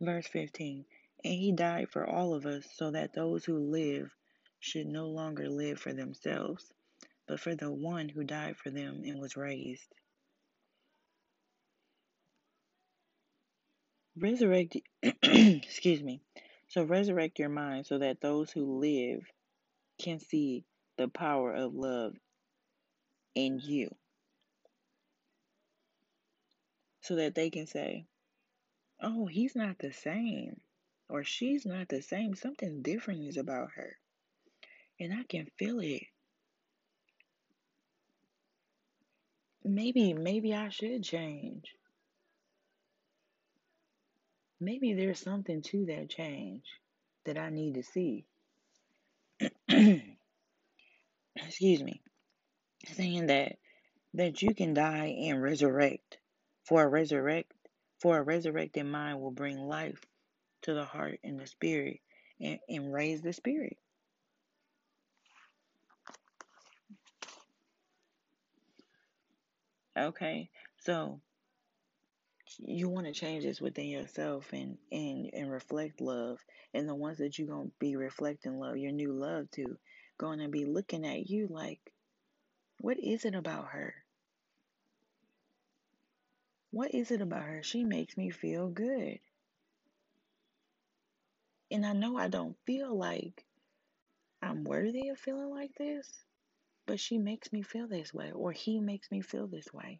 verse 0.02 0.28
15, 0.28 0.86
and 1.26 1.34
he 1.34 1.52
died 1.52 1.90
for 1.92 2.08
all 2.08 2.34
of 2.34 2.46
us 2.46 2.66
so 2.76 2.92
that 2.92 3.14
those 3.14 3.44
who 3.44 3.58
live 3.58 4.10
should 4.62 4.88
no 4.88 5.08
longer 5.08 5.50
live 5.50 5.80
for 5.80 5.92
themselves, 5.92 6.72
but 7.28 7.42
for 7.42 7.56
the 7.56 7.72
one 7.72 8.08
who 8.08 8.24
died 8.24 8.56
for 8.56 8.70
them 8.70 9.02
and 9.06 9.20
was 9.20 9.36
raised. 9.36 9.94
Resurrect, 14.20 14.76
excuse 15.24 16.04
me. 16.04 16.22
So 16.68 16.84
resurrect 16.84 17.40
your 17.40 17.50
mind 17.50 17.86
so 17.86 18.00
that 18.00 18.22
those 18.22 18.52
who 18.52 18.80
live 18.80 19.22
can 20.02 20.20
see 20.20 20.66
the 20.98 21.08
power 21.08 21.54
of 21.54 21.74
love 21.74 22.14
in 23.36 23.60
you. 23.64 23.90
So 27.02 27.16
that 27.16 27.34
they 27.34 27.50
can 27.50 27.66
say, 27.66 28.06
oh, 29.02 29.26
he's 29.26 29.56
not 29.56 29.80
the 29.80 29.94
same. 29.94 30.60
Or 31.10 31.24
she's 31.24 31.66
not 31.66 31.88
the 31.90 32.02
same. 32.02 32.36
Something 32.36 32.82
different 32.82 33.28
is 33.28 33.38
about 33.38 33.70
her. 33.76 33.96
And 35.00 35.14
I 35.14 35.24
can 35.24 35.48
feel 35.58 35.80
it. 35.80 36.04
Maybe, 39.64 40.14
maybe 40.14 40.54
I 40.54 40.70
should 40.70 41.04
change. 41.04 41.74
Maybe 44.60 44.94
there's 44.94 45.20
something 45.20 45.62
to 45.64 45.86
that 45.86 46.10
change 46.10 46.64
that 47.26 47.38
I 47.38 47.50
need 47.50 47.76
to 47.76 47.84
see. 47.84 48.26
Excuse 51.36 51.84
me. 51.84 52.02
Saying 52.94 53.28
that 53.28 53.58
that 54.14 54.42
you 54.42 54.54
can 54.56 54.74
die 54.74 55.16
and 55.28 55.42
resurrect. 55.42 56.18
For 56.66 56.84
a 56.84 56.88
resurrect 56.88 57.52
for 58.00 58.18
a 58.18 58.24
resurrected 58.24 58.86
mind 58.86 59.20
will 59.20 59.32
bring 59.32 59.58
life 59.58 60.02
to 60.64 60.74
the 60.74 60.86
heart 60.86 61.20
and 61.24 61.40
the 61.40 61.48
spirit 61.48 62.00
and, 62.40 62.60
and 62.70 62.94
raise 62.94 63.22
the 63.22 63.34
spirit. 63.34 63.78
Okay, 69.98 70.50
so 70.78 71.20
you 72.58 72.90
want 72.90 73.08
to 73.08 73.14
change 73.14 73.44
this 73.44 73.62
within 73.62 73.88
yourself 73.88 74.52
and 74.54 74.78
and 74.92 75.30
and 75.34 75.52
reflect 75.52 76.02
love. 76.02 76.40
And 76.74 76.88
the 76.88 76.96
ones 76.96 77.20
that 77.20 77.38
you're 77.38 77.48
going 77.48 77.68
to 77.70 77.74
be 77.80 77.96
reflecting 77.96 78.60
love 78.60 78.78
your 78.78 78.92
new 78.92 79.14
love 79.14 79.50
to 79.52 79.78
going 80.18 80.40
to 80.40 80.50
be 80.50 80.66
looking 80.66 81.06
at 81.06 81.30
you 81.30 81.48
like 81.50 81.80
what 82.82 83.00
is 83.00 83.26
it 83.26 83.36
about 83.36 83.70
her? 83.70 83.94
What 86.72 86.94
is 86.94 87.12
it 87.12 87.22
about 87.22 87.44
her? 87.44 87.64
She 87.64 87.84
makes 87.84 88.18
me 88.18 88.30
feel 88.30 88.70
good. 88.70 89.20
And 91.72 91.86
i 91.86 91.94
know 91.94 92.18
i 92.18 92.28
don't 92.28 92.58
feel 92.66 92.98
like 92.98 93.46
i'm 94.42 94.64
worthy 94.64 95.10
of 95.10 95.20
feeling 95.20 95.50
like 95.50 95.74
this 95.76 96.12
but 96.88 97.00
she 97.00 97.18
makes 97.18 97.54
me 97.54 97.62
feel 97.62 97.88
this 97.88 98.14
way 98.14 98.32
or 98.32 98.52
he 98.52 98.80
makes 98.80 99.12
me 99.12 99.22
feel 99.22 99.48
this 99.48 99.72
way 99.74 100.00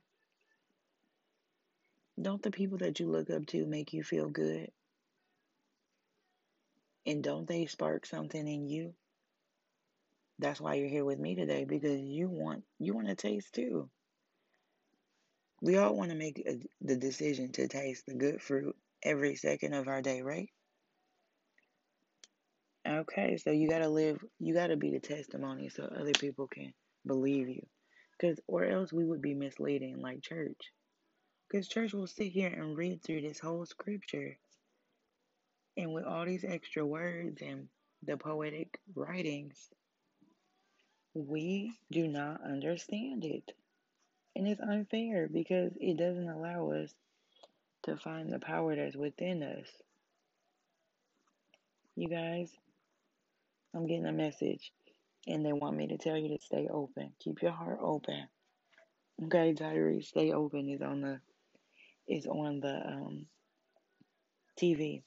don't 2.22 2.42
the 2.42 2.52
people 2.52 2.80
that 2.80 3.00
you 3.00 3.10
look 3.10 3.30
up 3.30 3.46
to 3.48 3.66
make 3.66 3.94
you 3.94 4.04
feel 4.04 4.30
good? 4.30 4.72
And 7.06 7.24
don't 7.24 7.48
they 7.48 7.66
spark 7.66 8.06
something 8.06 8.48
in 8.48 8.68
you? 8.68 8.94
That's 10.40 10.62
why 10.62 10.76
you're 10.76 10.90
here 10.90 11.06
with 11.06 11.20
me 11.20 11.36
today 11.36 11.66
because 11.66 12.00
you 12.00 12.30
want 12.30 12.64
you 12.80 12.94
want 12.94 13.08
to 13.08 13.16
taste 13.16 13.54
too. 13.54 13.90
We 15.62 15.78
all 15.78 15.96
want 15.96 16.12
to 16.12 16.18
make 16.18 16.42
a, 16.48 16.60
the 16.82 16.96
decision 16.96 17.52
to 17.54 17.68
taste 17.68 18.06
the 18.06 18.14
good 18.14 18.42
fruit 18.42 18.76
every 19.04 19.36
second 19.36 19.74
of 19.74 19.88
our 19.88 20.02
day, 20.02 20.22
right? 20.22 20.50
Okay, 22.88 23.38
so 23.38 23.52
you 23.52 23.68
got 23.68 23.80
to 23.80 23.90
live, 23.90 24.24
you 24.40 24.54
got 24.54 24.68
to 24.68 24.78
be 24.78 24.92
the 24.92 25.00
testimony 25.00 25.70
so 25.70 25.84
other 25.84 26.14
people 26.14 26.48
can 26.48 26.74
believe 27.06 27.50
you. 27.50 27.66
Cuz 28.22 28.40
or 28.48 28.66
else 28.66 28.92
we 28.94 29.06
would 29.06 29.22
be 29.22 29.34
misleading 29.34 30.00
like 30.02 30.22
church. 30.22 30.72
Because 31.50 31.68
church 31.68 31.94
will 31.94 32.08
sit 32.08 32.32
here 32.32 32.50
and 32.50 32.78
read 32.78 33.02
through 33.02 33.22
this 33.22 33.40
whole 33.40 33.66
scripture. 33.66 34.38
And 35.78 35.94
with 35.94 36.06
all 36.06 36.26
these 36.26 36.46
extra 36.46 36.86
words 36.86 37.42
and 37.42 37.68
the 38.04 38.18
poetic 38.18 38.80
writings, 38.96 39.58
we 41.14 41.74
do 41.92 42.08
not 42.08 42.42
understand 42.44 43.26
it. 43.26 43.52
And 44.36 44.48
it's 44.48 44.62
unfair 44.62 45.28
because 45.28 45.72
it 45.80 45.98
doesn't 45.98 46.30
allow 46.30 46.72
us 46.72 46.94
to 47.84 47.98
find 47.98 48.32
the 48.32 48.40
power 48.40 48.76
that's 48.76 48.96
within 48.96 49.42
us. 49.42 49.68
You 51.96 52.10
guys, 52.10 52.52
I'm 53.74 53.88
getting 53.88 54.06
a 54.06 54.12
message 54.12 54.72
and 55.28 55.46
they 55.46 55.54
want 55.54 55.78
me 55.78 55.88
to 55.88 55.98
tell 55.98 56.18
you 56.18 56.30
to 56.38 56.44
stay 56.44 56.68
open. 56.72 57.12
Keep 57.20 57.42
your 57.42 57.52
heart 57.52 57.80
open. 57.82 58.28
Okay, 59.26 59.54
Tyree, 59.54 60.02
stay 60.02 60.32
open 60.32 60.70
is 60.70 60.82
on 60.82 61.02
the 61.02 61.20
is 62.10 62.26
on 62.26 62.60
the 62.60 62.88
um, 62.88 63.26
TV. 64.60 65.04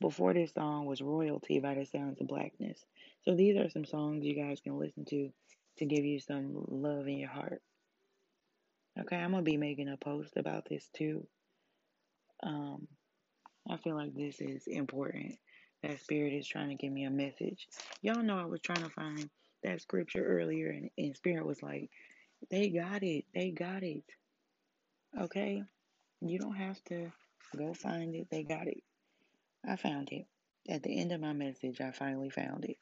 Before 0.00 0.34
this 0.34 0.54
song 0.54 0.86
was 0.86 1.00
Royalty 1.00 1.60
by 1.60 1.74
the 1.74 1.84
Sounds 1.84 2.20
of 2.20 2.26
Blackness. 2.26 2.84
So 3.24 3.34
these 3.34 3.56
are 3.56 3.68
some 3.70 3.84
songs 3.84 4.24
you 4.24 4.34
guys 4.34 4.60
can 4.60 4.78
listen 4.78 5.04
to 5.06 5.30
to 5.78 5.84
give 5.86 6.04
you 6.04 6.20
some 6.20 6.52
love 6.68 7.06
in 7.06 7.18
your 7.18 7.30
heart. 7.30 7.62
Okay, 8.98 9.16
I'm 9.16 9.30
gonna 9.30 9.42
be 9.42 9.56
making 9.56 9.88
a 9.88 9.96
post 9.96 10.36
about 10.36 10.68
this 10.68 10.88
too. 10.94 11.26
Um, 12.42 12.88
I 13.68 13.76
feel 13.76 13.94
like 13.94 14.14
this 14.14 14.40
is 14.40 14.66
important. 14.66 15.36
That 15.82 16.00
spirit 16.00 16.32
is 16.32 16.46
trying 16.46 16.68
to 16.68 16.74
give 16.74 16.92
me 16.92 17.04
a 17.04 17.10
message. 17.10 17.68
Y'all 18.02 18.22
know 18.22 18.38
I 18.38 18.44
was 18.44 18.60
trying 18.60 18.82
to 18.82 18.90
find 18.90 19.30
that 19.62 19.80
scripture 19.80 20.24
earlier, 20.24 20.70
and, 20.70 20.90
and 20.98 21.16
spirit 21.16 21.46
was 21.46 21.62
like, 21.62 21.90
"They 22.50 22.68
got 22.70 23.02
it. 23.02 23.26
They 23.34 23.50
got 23.50 23.82
it." 23.82 24.04
Okay. 25.18 25.62
You 26.20 26.38
don't 26.38 26.56
have 26.56 26.82
to 26.84 27.10
go 27.56 27.72
find 27.74 28.14
it. 28.14 28.28
They 28.30 28.42
got 28.42 28.66
it. 28.66 28.82
I 29.66 29.76
found 29.76 30.10
it. 30.12 30.26
At 30.68 30.82
the 30.82 30.98
end 31.00 31.12
of 31.12 31.20
my 31.20 31.32
message, 31.32 31.80
I 31.80 31.90
finally 31.92 32.30
found 32.30 32.64
it. 32.64 32.76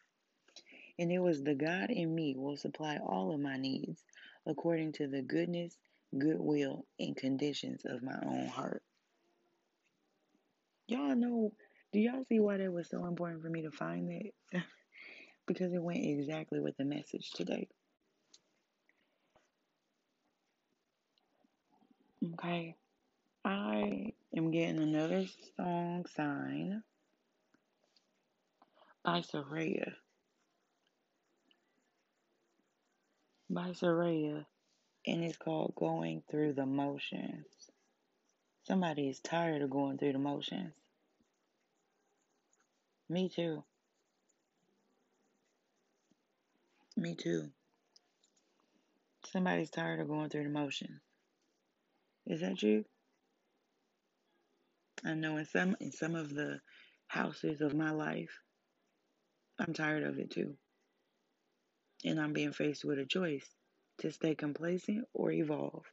And 0.98 1.12
it 1.12 1.20
was 1.20 1.42
the 1.42 1.54
God 1.54 1.90
in 1.90 2.12
me 2.14 2.34
will 2.36 2.56
supply 2.56 2.98
all 2.98 3.32
of 3.32 3.40
my 3.40 3.56
needs 3.56 4.02
according 4.46 4.92
to 4.92 5.06
the 5.06 5.22
goodness, 5.22 5.76
goodwill, 6.16 6.84
and 6.98 7.16
conditions 7.16 7.84
of 7.84 8.02
my 8.02 8.18
own 8.26 8.48
heart. 8.48 8.82
Y'all 10.88 11.14
know, 11.14 11.52
do 11.92 12.00
y'all 12.00 12.24
see 12.28 12.40
why 12.40 12.56
that 12.56 12.72
was 12.72 12.88
so 12.88 13.06
important 13.06 13.42
for 13.42 13.50
me 13.50 13.62
to 13.62 13.70
find 13.70 14.10
that? 14.10 14.62
because 15.46 15.72
it 15.72 15.82
went 15.82 16.04
exactly 16.04 16.60
with 16.60 16.76
the 16.76 16.84
message 16.84 17.30
today. 17.32 17.68
Okay. 22.34 22.74
I 23.48 24.12
am 24.36 24.50
getting 24.50 24.78
another 24.78 25.24
song 25.56 26.04
sign. 26.14 26.82
by 29.02 29.22
Soraya. 29.22 29.94
By 33.48 33.70
Soraya. 33.70 34.44
And 35.06 35.24
it's 35.24 35.38
called 35.38 35.72
Going 35.76 36.22
Through 36.30 36.52
the 36.52 36.66
Motions. 36.66 37.46
Somebody 38.64 39.08
is 39.08 39.18
tired 39.20 39.62
of 39.62 39.70
going 39.70 39.96
through 39.96 40.12
the 40.12 40.18
motions. 40.18 40.74
Me 43.08 43.30
too. 43.30 43.64
Me 46.98 47.14
too. 47.14 47.48
Somebody's 49.32 49.70
tired 49.70 50.00
of 50.00 50.08
going 50.08 50.28
through 50.28 50.44
the 50.44 50.50
motions. 50.50 51.00
Is 52.26 52.42
that 52.42 52.62
you? 52.62 52.84
I 55.04 55.14
know 55.14 55.36
in 55.38 55.46
some 55.46 55.76
in 55.80 55.92
some 55.92 56.14
of 56.14 56.34
the 56.34 56.60
houses 57.08 57.60
of 57.60 57.74
my 57.74 57.90
life, 57.92 58.40
I'm 59.58 59.74
tired 59.74 60.04
of 60.04 60.18
it 60.18 60.30
too. 60.30 60.56
And 62.04 62.20
I'm 62.20 62.32
being 62.32 62.52
faced 62.52 62.84
with 62.84 62.98
a 62.98 63.06
choice 63.06 63.46
to 63.98 64.12
stay 64.12 64.34
complacent 64.34 65.06
or 65.14 65.32
evolve. 65.32 65.84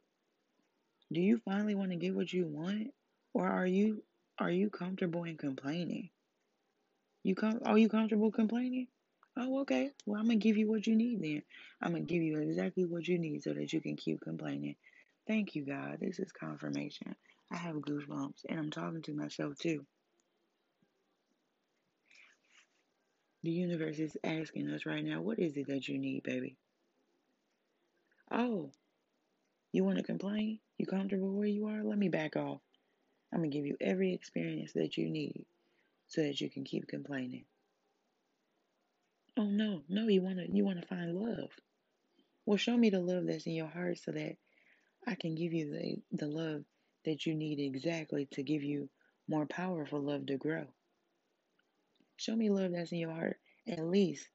Do 1.12 1.20
you 1.20 1.38
finally 1.44 1.74
want 1.74 1.90
to 1.92 1.96
get 1.96 2.14
what 2.14 2.32
you 2.32 2.46
want? 2.46 2.88
Or 3.34 3.48
are 3.48 3.66
you 3.66 4.02
are 4.38 4.50
you 4.50 4.70
comfortable 4.70 5.24
in 5.24 5.36
complaining? 5.36 6.10
You 7.22 7.34
com- 7.34 7.60
are 7.66 7.78
you 7.78 7.88
comfortable 7.88 8.32
complaining? 8.32 8.88
Oh, 9.36 9.60
okay. 9.60 9.90
Well, 10.06 10.20
I'm 10.20 10.26
gonna 10.28 10.38
give 10.38 10.56
you 10.56 10.68
what 10.68 10.86
you 10.86 10.96
need 10.96 11.22
then. 11.22 11.42
I'm 11.82 11.92
gonna 11.92 12.04
give 12.04 12.22
you 12.22 12.38
exactly 12.38 12.86
what 12.86 13.06
you 13.08 13.18
need 13.18 13.42
so 13.42 13.52
that 13.54 13.72
you 13.72 13.80
can 13.80 13.96
keep 13.96 14.20
complaining. 14.22 14.76
Thank 15.26 15.54
you, 15.54 15.66
God. 15.66 15.98
This 16.00 16.18
is 16.18 16.32
confirmation. 16.32 17.14
I 17.50 17.56
have 17.56 17.76
goosebumps, 17.76 18.44
and 18.48 18.58
I'm 18.58 18.70
talking 18.70 19.02
to 19.02 19.14
myself 19.14 19.56
too. 19.58 19.86
The 23.42 23.50
universe 23.52 23.98
is 23.98 24.16
asking 24.24 24.68
us 24.70 24.86
right 24.86 25.04
now, 25.04 25.22
what 25.22 25.38
is 25.38 25.56
it 25.56 25.68
that 25.68 25.86
you 25.86 25.98
need, 25.98 26.24
baby? 26.24 26.56
Oh, 28.30 28.72
you 29.72 29.84
want 29.84 29.98
to 29.98 30.02
complain? 30.02 30.58
You 30.78 30.86
comfortable 30.86 31.32
where 31.32 31.46
you 31.46 31.66
are? 31.66 31.84
Let 31.84 31.98
me 31.98 32.08
back 32.08 32.34
off. 32.34 32.60
I'm 33.32 33.40
gonna 33.40 33.50
give 33.50 33.66
you 33.66 33.76
every 33.80 34.14
experience 34.14 34.72
that 34.72 34.96
you 34.96 35.08
need 35.08 35.46
so 36.08 36.22
that 36.22 36.40
you 36.40 36.50
can 36.50 36.64
keep 36.64 36.88
complaining. 36.88 37.44
Oh 39.36 39.44
no, 39.44 39.82
no, 39.88 40.08
you 40.08 40.22
wanna 40.22 40.46
you 40.50 40.64
wanna 40.64 40.82
find 40.82 41.14
love. 41.14 41.50
Well, 42.46 42.56
show 42.56 42.76
me 42.76 42.90
the 42.90 43.00
love 43.00 43.26
that's 43.26 43.46
in 43.46 43.52
your 43.52 43.68
heart 43.68 43.98
so 43.98 44.12
that 44.12 44.36
I 45.06 45.14
can 45.14 45.34
give 45.34 45.52
you 45.52 45.70
the 45.70 46.16
the 46.16 46.26
love 46.26 46.64
that 47.06 47.24
you 47.24 47.34
need 47.34 47.58
exactly 47.58 48.28
to 48.32 48.42
give 48.42 48.62
you 48.62 48.88
more 49.28 49.46
powerful 49.46 50.00
love 50.00 50.26
to 50.26 50.36
grow. 50.36 50.66
Show 52.16 52.36
me 52.36 52.50
love 52.50 52.72
that's 52.72 52.92
in 52.92 52.98
your 52.98 53.12
heart. 53.12 53.38
At 53.66 53.84
least 53.84 54.28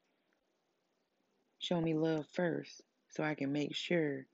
show 1.59 1.79
me 1.79 1.93
love 1.93 2.25
first 2.33 2.81
so 3.09 3.23
I 3.23 3.35
can 3.35 3.51
make 3.51 3.75
sure 3.75 4.25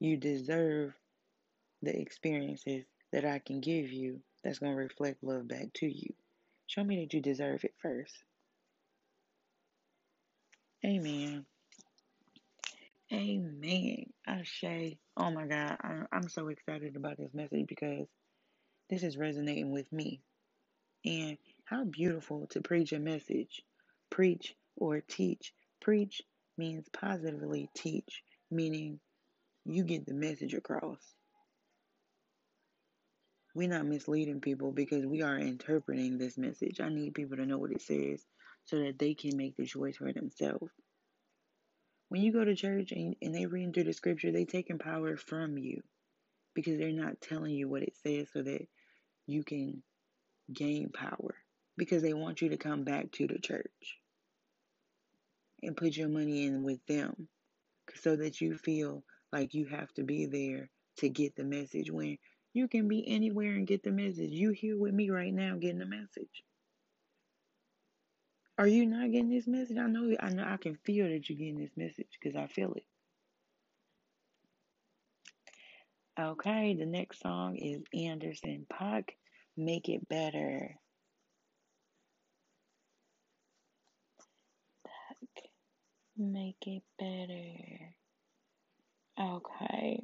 you 0.00 0.16
deserve 0.16 0.94
the 1.82 1.98
experiences 1.98 2.84
that 3.12 3.24
I 3.24 3.40
can 3.40 3.60
give 3.60 3.90
you 3.90 4.20
that's 4.44 4.58
going 4.58 4.72
to 4.72 4.78
reflect 4.78 5.22
love 5.22 5.48
back 5.48 5.72
to 5.74 5.86
you. 5.86 6.14
Show 6.66 6.84
me 6.84 7.00
that 7.00 7.14
you 7.14 7.20
deserve 7.20 7.64
it 7.64 7.74
first. 7.80 8.14
Amen. 10.84 11.44
Amen. 13.12 14.06
Ashe. 14.26 14.64
Oh 15.16 15.30
my 15.30 15.46
God. 15.46 15.78
I'm 16.12 16.28
so 16.28 16.48
excited 16.48 16.96
about 16.96 17.18
this 17.18 17.34
message 17.34 17.66
because 17.68 18.08
this 18.90 19.02
is 19.04 19.18
resonating 19.18 19.72
with 19.72 19.92
me. 19.92 20.22
And 21.04 21.38
how 21.64 21.84
beautiful 21.84 22.48
to 22.52 22.62
preach 22.62 22.92
a 22.92 23.00
message. 23.00 23.62
Preach 24.10 24.54
or 24.76 25.00
teach. 25.00 25.52
Preach 25.80 26.22
means 26.58 26.88
positively 26.92 27.70
teach, 27.76 28.22
meaning 28.50 29.00
you 29.66 29.84
get 29.84 30.06
the 30.06 30.14
message 30.14 30.54
across. 30.54 31.00
We're 33.54 33.68
not 33.68 33.86
misleading 33.86 34.40
people 34.40 34.72
because 34.72 35.06
we 35.06 35.22
are 35.22 35.38
interpreting 35.38 36.18
this 36.18 36.38
message. 36.38 36.80
I 36.80 36.90
need 36.90 37.14
people 37.14 37.36
to 37.38 37.46
know 37.46 37.58
what 37.58 37.72
it 37.72 37.82
says 37.82 38.24
so 38.66 38.78
that 38.80 38.98
they 38.98 39.14
can 39.14 39.36
make 39.36 39.56
the 39.56 39.66
choice 39.66 39.96
for 39.98 40.12
themselves. 40.12 40.72
When 42.08 42.22
you 42.22 42.32
go 42.32 42.44
to 42.44 42.54
church 42.54 42.92
and, 42.92 43.16
and 43.20 43.34
they 43.34 43.46
read 43.46 43.74
through 43.74 43.84
the 43.84 43.92
scripture, 43.92 44.32
they 44.32 44.44
taking 44.44 44.78
power 44.78 45.16
from 45.16 45.58
you 45.58 45.82
because 46.54 46.78
they're 46.78 46.92
not 46.92 47.20
telling 47.20 47.52
you 47.52 47.68
what 47.68 47.82
it 47.82 47.94
says 48.02 48.28
so 48.32 48.42
that 48.42 48.66
you 49.26 49.44
can 49.44 49.82
gain 50.52 50.90
power 50.90 51.34
because 51.76 52.02
they 52.02 52.14
want 52.14 52.40
you 52.40 52.48
to 52.50 52.56
come 52.56 52.82
back 52.82 53.12
to 53.12 53.26
the 53.26 53.38
church 53.38 54.00
and 55.62 55.76
put 55.76 55.96
your 55.96 56.08
money 56.08 56.46
in 56.46 56.64
with 56.64 56.84
them 56.86 57.28
so 58.00 58.16
that 58.16 58.40
you 58.40 58.56
feel 58.56 59.02
like 59.32 59.54
you 59.54 59.66
have 59.66 59.92
to 59.94 60.02
be 60.02 60.26
there 60.26 60.70
to 60.96 61.08
get 61.08 61.36
the 61.36 61.44
message 61.44 61.90
when 61.90 62.16
you 62.52 62.68
can 62.68 62.88
be 62.88 63.06
anywhere 63.06 63.52
and 63.52 63.66
get 63.66 63.82
the 63.82 63.90
message. 63.90 64.30
You 64.30 64.50
here 64.50 64.76
with 64.76 64.94
me 64.94 65.10
right 65.10 65.32
now 65.32 65.56
getting 65.56 65.78
the 65.78 65.86
message. 65.86 66.42
Are 68.58 68.66
you 68.66 68.86
not 68.86 69.12
getting 69.12 69.30
this 69.30 69.46
message? 69.46 69.78
I 69.78 69.86
know 69.86 70.16
I 70.18 70.30
know 70.30 70.44
I 70.44 70.56
can 70.56 70.74
feel 70.84 71.08
that 71.08 71.28
you're 71.28 71.38
getting 71.38 71.60
this 71.60 71.76
message 71.76 72.08
because 72.20 72.36
I 72.36 72.48
feel 72.48 72.74
it. 72.74 72.84
Okay, 76.20 76.74
the 76.74 76.84
next 76.84 77.20
song 77.20 77.56
is 77.56 77.84
Anderson 77.94 78.66
.Paak, 78.68 79.10
Make 79.56 79.88
It 79.88 80.08
Better. 80.08 80.74
Make 86.20 86.56
it 86.66 86.82
better. 86.98 87.94
Okay. 89.20 90.02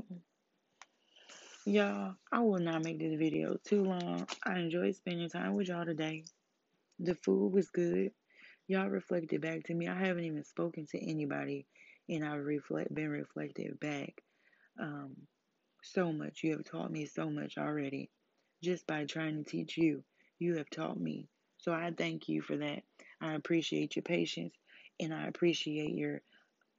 Y'all, 1.67 2.14
I 2.31 2.38
will 2.38 2.61
not 2.61 2.85
make 2.85 3.01
this 3.01 3.19
video 3.19 3.57
too 3.64 3.83
long. 3.83 4.29
I 4.47 4.61
enjoyed 4.61 4.95
spending 4.95 5.29
time 5.29 5.55
with 5.55 5.67
y'all 5.67 5.85
today. 5.85 6.25
The 7.01 7.17
food 7.17 7.53
was 7.53 7.69
good. 7.71 8.12
Y'all 8.66 8.88
reflected 8.88 9.42
back 9.42 9.64
to 9.64 9.74
me. 9.74 9.88
I 9.88 9.94
haven't 9.94 10.24
even 10.24 10.44
spoken 10.44 10.87
to 10.87 10.98
anybody, 10.98 11.66
and 12.09 12.24
I've 12.24 12.44
reflect 12.44 12.94
been 12.94 13.11
reflected 13.11 13.79
back. 13.79 14.22
Um, 14.81 15.16
so 15.83 16.12
much. 16.12 16.42
You 16.42 16.53
have 16.53 16.64
taught 16.64 16.90
me 16.90 17.05
so 17.07 17.29
much 17.29 17.59
already, 17.59 18.11
just 18.62 18.87
by 18.87 19.05
trying 19.05 19.37
to 19.44 19.50
teach 19.50 19.77
you. 19.77 20.03
You 20.38 20.57
have 20.57 20.70
taught 20.70 20.98
me, 20.98 21.29
so 21.59 21.72
I 21.72 21.92
thank 21.96 22.29
you 22.29 22.40
for 22.42 22.57
that. 22.57 22.83
I 23.20 23.35
appreciate 23.35 23.96
your 23.96 24.03
patience, 24.03 24.55
and 24.98 25.12
I 25.12 25.27
appreciate 25.27 25.94
your 25.94 26.22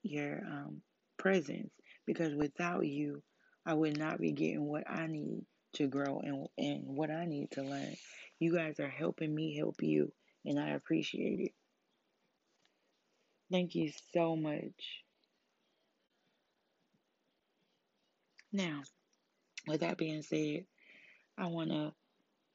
your 0.04 0.42
um, 0.46 0.82
presence 1.18 1.72
because 2.06 2.34
without 2.36 2.86
you, 2.86 3.22
I 3.66 3.74
would 3.76 3.98
not 3.98 4.20
be 4.20 4.32
getting 4.32 4.66
what 4.66 4.90
I 4.90 5.08
need 5.08 5.46
to 5.74 5.88
grow 5.88 6.22
and 6.24 6.48
and 6.58 6.84
what 6.88 7.12
I 7.12 7.26
need 7.26 7.52
to 7.52 7.64
learn. 7.64 7.96
You 8.40 8.56
guys 8.56 8.80
are 8.80 8.90
helping 8.90 9.34
me 9.34 9.56
help 9.56 9.84
you, 9.84 10.12
and 10.46 10.60
I 10.60 10.70
appreciate 10.72 11.40
it. 11.40 11.52
Thank 13.52 13.76
you 13.76 13.92
so 14.14 14.36
much. 14.36 15.04
Now, 18.54 18.82
with 19.68 19.82
that 19.82 19.98
being 19.98 20.24
said, 20.24 20.66
I 21.38 21.48
wanna 21.48 21.94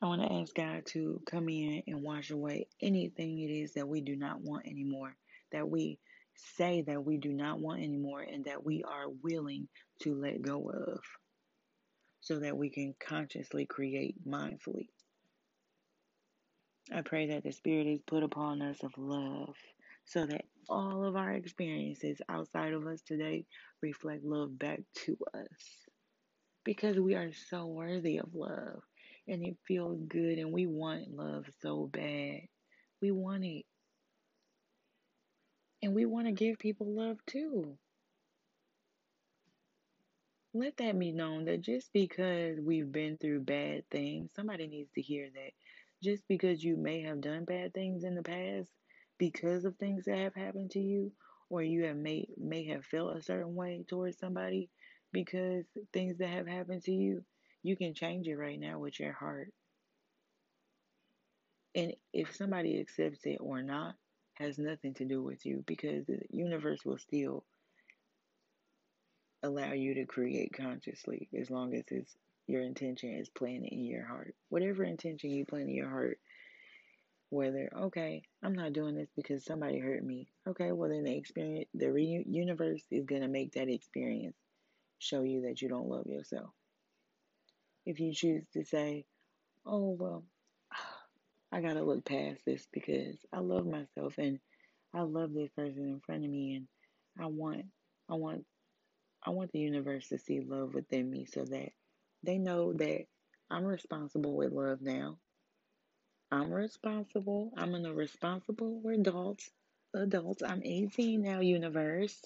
I 0.02 0.06
wanna 0.06 0.40
ask 0.42 0.54
God 0.54 0.86
to 0.88 1.22
come 1.26 1.48
in 1.48 1.82
and 1.86 2.02
wash 2.02 2.30
away 2.30 2.68
anything 2.82 3.40
it 3.40 3.52
is 3.52 3.74
that 3.74 3.88
we 3.88 4.02
do 4.02 4.16
not 4.16 4.40
want 4.42 4.66
anymore, 4.66 5.16
that 5.52 5.68
we 5.68 5.98
say 6.36 6.82
that 6.82 7.04
we 7.04 7.18
do 7.18 7.32
not 7.32 7.60
want 7.60 7.82
anymore, 7.82 8.22
and 8.22 8.44
that 8.46 8.64
we 8.64 8.84
are 8.84 9.08
willing 9.08 9.68
to 10.02 10.14
let 10.14 10.42
go 10.42 10.70
of, 10.70 11.00
so 12.20 12.40
that 12.40 12.56
we 12.56 12.70
can 12.70 12.94
consciously 13.00 13.66
create 13.66 14.16
mindfully. 14.26 14.88
I 16.92 17.02
pray 17.02 17.28
that 17.28 17.44
the 17.44 17.52
Spirit 17.52 17.86
is 17.88 18.00
put 18.06 18.22
upon 18.22 18.62
us 18.62 18.82
of 18.84 18.92
love 18.98 19.56
so 20.04 20.26
that 20.26 20.44
all 20.68 21.04
of 21.04 21.16
our 21.16 21.32
experiences 21.32 22.20
outside 22.28 22.72
of 22.72 22.86
us 22.86 23.00
today 23.02 23.44
reflect 23.82 24.24
love 24.24 24.58
back 24.58 24.80
to 24.94 25.16
us. 25.34 25.88
Because 26.64 26.98
we 26.98 27.14
are 27.14 27.30
so 27.48 27.66
worthy 27.66 28.18
of 28.18 28.34
love 28.34 28.82
and 29.26 29.44
it 29.44 29.56
feels 29.66 30.00
good 30.08 30.38
and 30.38 30.52
we 30.52 30.66
want 30.66 31.10
love 31.10 31.46
so 31.62 31.88
bad. 31.92 32.40
We 33.00 33.10
want 33.10 33.44
it. 33.44 33.64
And 35.82 35.94
we 35.94 36.04
want 36.04 36.26
to 36.26 36.32
give 36.32 36.58
people 36.58 36.94
love 36.94 37.16
too. 37.26 37.78
Let 40.52 40.76
that 40.78 40.98
be 40.98 41.12
known 41.12 41.44
that 41.44 41.62
just 41.62 41.92
because 41.92 42.58
we've 42.60 42.90
been 42.90 43.16
through 43.16 43.40
bad 43.44 43.84
things, 43.90 44.30
somebody 44.34 44.66
needs 44.66 44.90
to 44.96 45.00
hear 45.00 45.28
that. 45.32 45.52
Just 46.02 46.24
because 46.28 46.62
you 46.62 46.76
may 46.76 47.02
have 47.02 47.20
done 47.20 47.44
bad 47.44 47.72
things 47.72 48.04
in 48.04 48.14
the 48.14 48.22
past 48.22 48.68
because 49.20 49.66
of 49.66 49.76
things 49.76 50.06
that 50.06 50.16
have 50.16 50.34
happened 50.34 50.70
to 50.72 50.80
you, 50.80 51.12
or 51.50 51.62
you 51.62 51.84
have 51.84 51.96
may 51.96 52.26
may 52.38 52.64
have 52.68 52.86
felt 52.86 53.16
a 53.16 53.22
certain 53.22 53.54
way 53.54 53.84
towards 53.86 54.18
somebody 54.18 54.70
because 55.12 55.66
things 55.92 56.16
that 56.18 56.30
have 56.30 56.48
happened 56.48 56.82
to 56.84 56.92
you, 56.92 57.22
you 57.62 57.76
can 57.76 57.92
change 57.94 58.26
it 58.26 58.36
right 58.36 58.58
now 58.58 58.78
with 58.78 58.98
your 58.98 59.12
heart. 59.12 59.52
And 61.74 61.92
if 62.14 62.34
somebody 62.34 62.80
accepts 62.80 63.20
it 63.24 63.38
or 63.40 63.62
not, 63.62 63.94
has 64.34 64.58
nothing 64.58 64.94
to 64.94 65.04
do 65.04 65.22
with 65.22 65.44
you 65.44 65.62
because 65.66 66.06
the 66.06 66.20
universe 66.30 66.80
will 66.84 66.98
still 66.98 67.44
allow 69.42 69.72
you 69.72 69.94
to 69.94 70.06
create 70.06 70.52
consciously 70.56 71.28
as 71.38 71.50
long 71.50 71.74
as 71.74 71.84
it's 71.88 72.16
your 72.46 72.62
intention 72.62 73.14
is 73.14 73.28
planted 73.28 73.70
in 73.70 73.84
your 73.84 74.06
heart. 74.06 74.34
Whatever 74.48 74.82
intention 74.82 75.30
you 75.30 75.44
plant 75.44 75.68
in 75.68 75.74
your 75.74 75.90
heart, 75.90 76.18
whether 77.30 77.70
okay, 77.74 78.22
I'm 78.42 78.54
not 78.54 78.72
doing 78.72 78.96
this 78.96 79.10
because 79.16 79.44
somebody 79.44 79.78
hurt 79.78 80.04
me. 80.04 80.28
Okay, 80.48 80.72
well 80.72 80.90
then 80.90 81.04
the 81.04 81.16
experience, 81.16 81.68
the 81.74 81.92
re- 81.92 82.24
universe 82.28 82.82
is 82.90 83.06
gonna 83.06 83.28
make 83.28 83.52
that 83.52 83.68
experience 83.68 84.36
show 84.98 85.22
you 85.22 85.42
that 85.42 85.62
you 85.62 85.68
don't 85.68 85.88
love 85.88 86.06
yourself. 86.06 86.50
If 87.86 88.00
you 88.00 88.12
choose 88.14 88.44
to 88.54 88.64
say, 88.64 89.06
"Oh 89.66 89.90
well, 89.90 90.24
I 91.52 91.60
gotta 91.60 91.82
look 91.82 92.04
past 92.04 92.44
this 92.44 92.66
because 92.72 93.16
I 93.32 93.40
love 93.40 93.66
myself 93.66 94.18
and 94.18 94.40
I 94.94 95.02
love 95.02 95.32
this 95.32 95.50
person 95.50 95.84
in 95.84 96.00
front 96.00 96.24
of 96.24 96.30
me 96.30 96.56
and 96.56 96.68
I 97.18 97.26
want, 97.26 97.66
I 98.08 98.14
want, 98.14 98.44
I 99.24 99.30
want 99.30 99.52
the 99.52 99.60
universe 99.60 100.08
to 100.08 100.18
see 100.18 100.40
love 100.40 100.74
within 100.74 101.10
me 101.10 101.26
so 101.26 101.44
that 101.44 101.70
they 102.24 102.38
know 102.38 102.72
that 102.74 103.06
I'm 103.50 103.64
responsible 103.64 104.36
with 104.36 104.52
love 104.52 104.80
now. 104.82 105.18
I'm 106.32 106.52
responsible. 106.52 107.52
I'm 107.56 107.74
an 107.74 107.92
responsible 107.94 108.82
adult. 108.88 109.40
Adult. 109.94 110.42
I'm 110.46 110.62
18 110.64 111.22
now, 111.22 111.40
universe. 111.40 112.20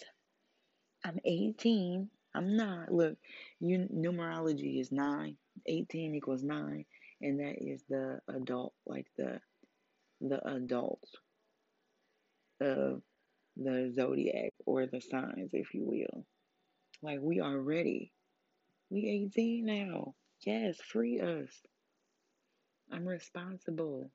I'm 1.04 1.18
18. 1.24 2.10
I'm 2.34 2.56
not. 2.56 2.92
Look, 2.92 3.16
you, 3.60 3.88
numerology 3.94 4.80
is 4.80 4.92
9. 4.92 5.36
18 5.66 6.14
equals 6.14 6.42
9. 6.42 6.84
And 7.22 7.40
that 7.40 7.56
is 7.64 7.82
the 7.88 8.20
adult, 8.28 8.74
like 8.86 9.06
the 9.16 9.40
the 10.20 10.46
adult 10.46 11.04
of 12.60 13.02
the 13.56 13.92
zodiac 13.94 14.52
or 14.66 14.86
the 14.86 15.00
signs, 15.00 15.50
if 15.52 15.74
you 15.74 15.84
will. 15.84 16.26
Like 17.02 17.20
we 17.22 17.40
are 17.40 17.58
ready. 17.58 18.12
We 18.90 19.08
18 19.32 19.64
now. 19.64 20.14
Yes, 20.40 20.76
free 20.80 21.20
us. 21.20 21.50
I'm 22.92 23.06
responsible. 23.06 24.10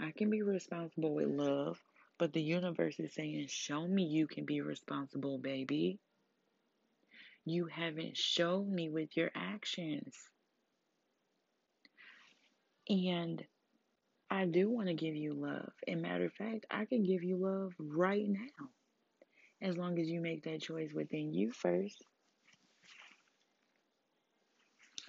I 0.00 0.12
can 0.12 0.30
be 0.30 0.42
responsible 0.42 1.14
with 1.14 1.28
love, 1.28 1.78
but 2.18 2.32
the 2.32 2.42
universe 2.42 2.98
is 2.98 3.14
saying, 3.14 3.46
Show 3.48 3.86
me 3.86 4.04
you 4.04 4.26
can 4.26 4.44
be 4.44 4.60
responsible, 4.60 5.38
baby. 5.38 5.98
You 7.44 7.66
haven't 7.66 8.16
shown 8.16 8.74
me 8.74 8.88
with 8.88 9.16
your 9.16 9.30
actions. 9.34 10.14
And 12.88 13.44
I 14.30 14.46
do 14.46 14.70
want 14.70 14.88
to 14.88 14.94
give 14.94 15.14
you 15.14 15.32
love. 15.34 15.72
And 15.86 16.02
matter 16.02 16.24
of 16.24 16.32
fact, 16.32 16.66
I 16.70 16.86
can 16.86 17.04
give 17.04 17.22
you 17.22 17.36
love 17.36 17.72
right 17.78 18.26
now. 18.26 18.68
As 19.62 19.76
long 19.76 19.98
as 19.98 20.08
you 20.08 20.20
make 20.20 20.44
that 20.44 20.62
choice 20.62 20.92
within 20.92 21.32
you 21.32 21.52
first. 21.52 22.04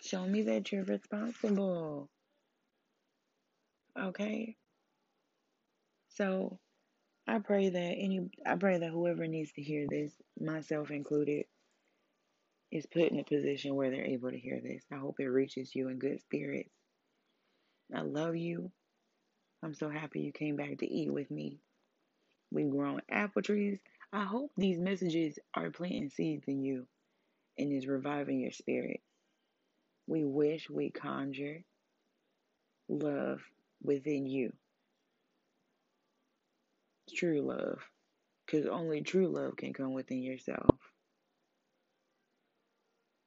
Show 0.02 0.26
me 0.28 0.44
that 0.44 0.72
you're 0.72 0.84
responsible. 0.84 2.10
Okay? 4.00 4.56
So 6.10 6.60
I 7.28 7.40
pray 7.40 7.70
that 7.70 7.80
any 7.80 8.30
I 8.46 8.56
pray 8.56 8.78
that 8.78 8.92
whoever 8.92 9.28
needs 9.28 9.52
to 9.54 9.62
hear 9.62 9.88
this, 9.90 10.14
myself 10.40 10.92
included, 10.92 11.46
is 12.72 12.86
put 12.86 13.12
in 13.12 13.20
a 13.20 13.24
position 13.24 13.76
where 13.76 13.90
they're 13.90 14.06
able 14.06 14.32
to 14.32 14.40
hear 14.40 14.60
this. 14.62 14.84
I 14.92 14.98
hope 14.98 15.20
it 15.20 15.26
reaches 15.28 15.76
you 15.76 15.90
in 15.90 16.00
good 16.00 16.22
spirits. 16.22 16.70
I 17.96 18.02
love 18.02 18.36
you. 18.36 18.72
I'm 19.64 19.74
so 19.74 19.90
happy 19.90 20.22
you 20.22 20.32
came 20.32 20.56
back 20.56 20.78
to 20.80 20.88
eat 20.88 21.12
with 21.12 21.32
me. 21.32 21.60
We've 22.52 22.70
grown 22.70 23.02
apple 23.10 23.42
trees. 23.42 23.80
I 24.14 24.24
hope 24.24 24.52
these 24.56 24.80
messages 24.80 25.40
are 25.54 25.72
planting 25.72 26.10
seeds 26.10 26.46
in 26.48 26.64
you 26.64 26.88
and 27.58 27.72
is 27.72 27.88
reviving 27.88 28.40
your 28.40 28.52
spirit. 28.52 29.02
We 30.08 30.24
wish 30.24 30.70
we 30.70 30.92
conjure 30.92 31.64
love 32.88 33.42
within 33.86 34.26
you. 34.26 34.54
True 37.16 37.42
love. 37.42 37.80
Because 38.46 38.68
only 38.68 39.02
true 39.02 39.28
love 39.28 39.56
can 39.58 39.74
come 39.74 39.94
within 39.94 40.22
yourself. 40.22 40.78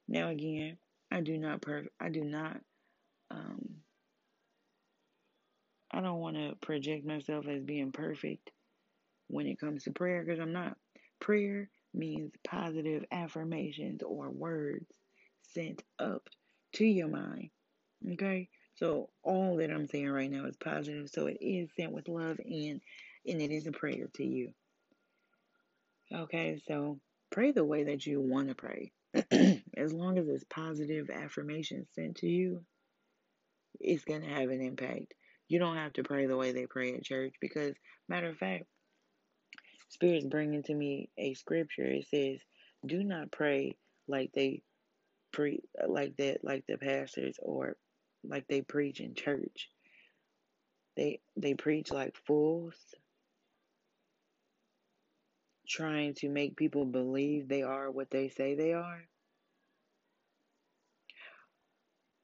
Now 0.07 0.29
again, 0.29 0.79
I 1.11 1.21
do 1.21 1.37
not 1.39 1.61
per 1.61 1.85
I 2.01 2.09
do 2.09 2.25
not 2.25 2.61
um 3.31 3.77
I 5.91 6.01
don't 6.01 6.21
want 6.21 6.37
to 6.37 6.55
project 6.61 7.07
myself 7.07 7.47
as 7.49 7.63
being 7.63 7.93
perfect 7.93 8.51
when 9.29 9.47
it 9.47 9.59
comes 9.59 9.85
to 9.85 9.91
prayer 9.91 10.23
because 10.25 10.41
I'm 10.41 10.53
not. 10.53 10.77
Prayer 11.21 11.69
means 11.95 12.33
positive 12.47 13.05
affirmations 13.11 14.03
or 14.03 14.31
words 14.31 14.87
sent 15.43 15.83
up 15.99 16.29
to 16.75 16.85
your 16.85 17.09
mind. 17.09 17.51
Okay? 18.13 18.49
So 18.79 19.09
all 19.25 19.57
that 19.57 19.73
I'm 19.73 19.89
saying 19.89 20.09
right 20.09 20.31
now 20.31 20.45
is 20.45 20.57
positive. 20.57 21.09
So 21.11 21.27
it 21.27 21.39
is 21.41 21.69
sent 21.77 21.93
with 21.93 22.09
love 22.09 22.39
and 22.39 22.81
and 23.27 23.43
it 23.43 23.51
is 23.51 23.67
a 23.67 23.73
prayer 23.73 24.07
to 24.15 24.25
you. 24.25 24.53
Okay, 26.15 26.61
so 26.67 27.01
pray 27.31 27.51
the 27.51 27.65
way 27.65 27.85
that 27.85 28.07
you 28.07 28.21
want 28.21 28.49
to 28.49 28.55
pray. 28.55 28.93
as 29.77 29.93
long 29.93 30.17
as 30.17 30.29
it's 30.29 30.45
positive 30.45 31.11
affirmation 31.11 31.87
sent 31.95 32.17
to 32.19 32.29
you, 32.29 32.65
it's 33.81 34.05
going 34.05 34.23
to 34.23 34.29
have 34.29 34.49
an 34.49 34.63
impact. 34.63 35.13
You 35.49 35.59
don't 35.59 35.77
have 35.77 35.95
to 35.95 36.05
pray 36.05 36.27
the 36.27 36.37
way 36.37 36.53
they 36.53 36.67
pray 36.67 36.95
at 36.95 37.03
church 37.03 37.35
because, 37.41 37.75
matter 38.09 38.29
of 38.29 38.39
fact, 38.39 38.65
Spirit's 39.89 40.27
bringing 40.27 40.63
to 40.65 40.75
me 40.75 41.11
a 41.19 41.35
scripture. 41.35 41.85
It 41.85 42.07
says, 42.09 42.41
"Do 42.87 43.03
not 43.03 43.33
pray 43.33 43.77
like 44.07 44.31
they 44.33 44.63
pre 45.33 45.63
like 45.87 46.17
that 46.19 46.45
like 46.45 46.65
the 46.67 46.79
pastors 46.79 47.37
or 47.43 47.77
like 48.25 48.47
they 48.49 48.63
preach 48.63 49.01
in 49.01 49.15
church. 49.15 49.71
They 50.97 51.21
they 51.37 51.55
preach 51.55 51.93
like 51.93 52.17
fools, 52.27 52.75
trying 55.69 56.15
to 56.17 56.29
make 56.29 56.57
people 56.57 56.87
believe 56.87 57.49
they 57.49 57.63
are 57.63 57.91
what 57.91 58.11
they 58.11 58.29
say 58.29 58.55
they 58.55 58.75
are." 58.75 59.03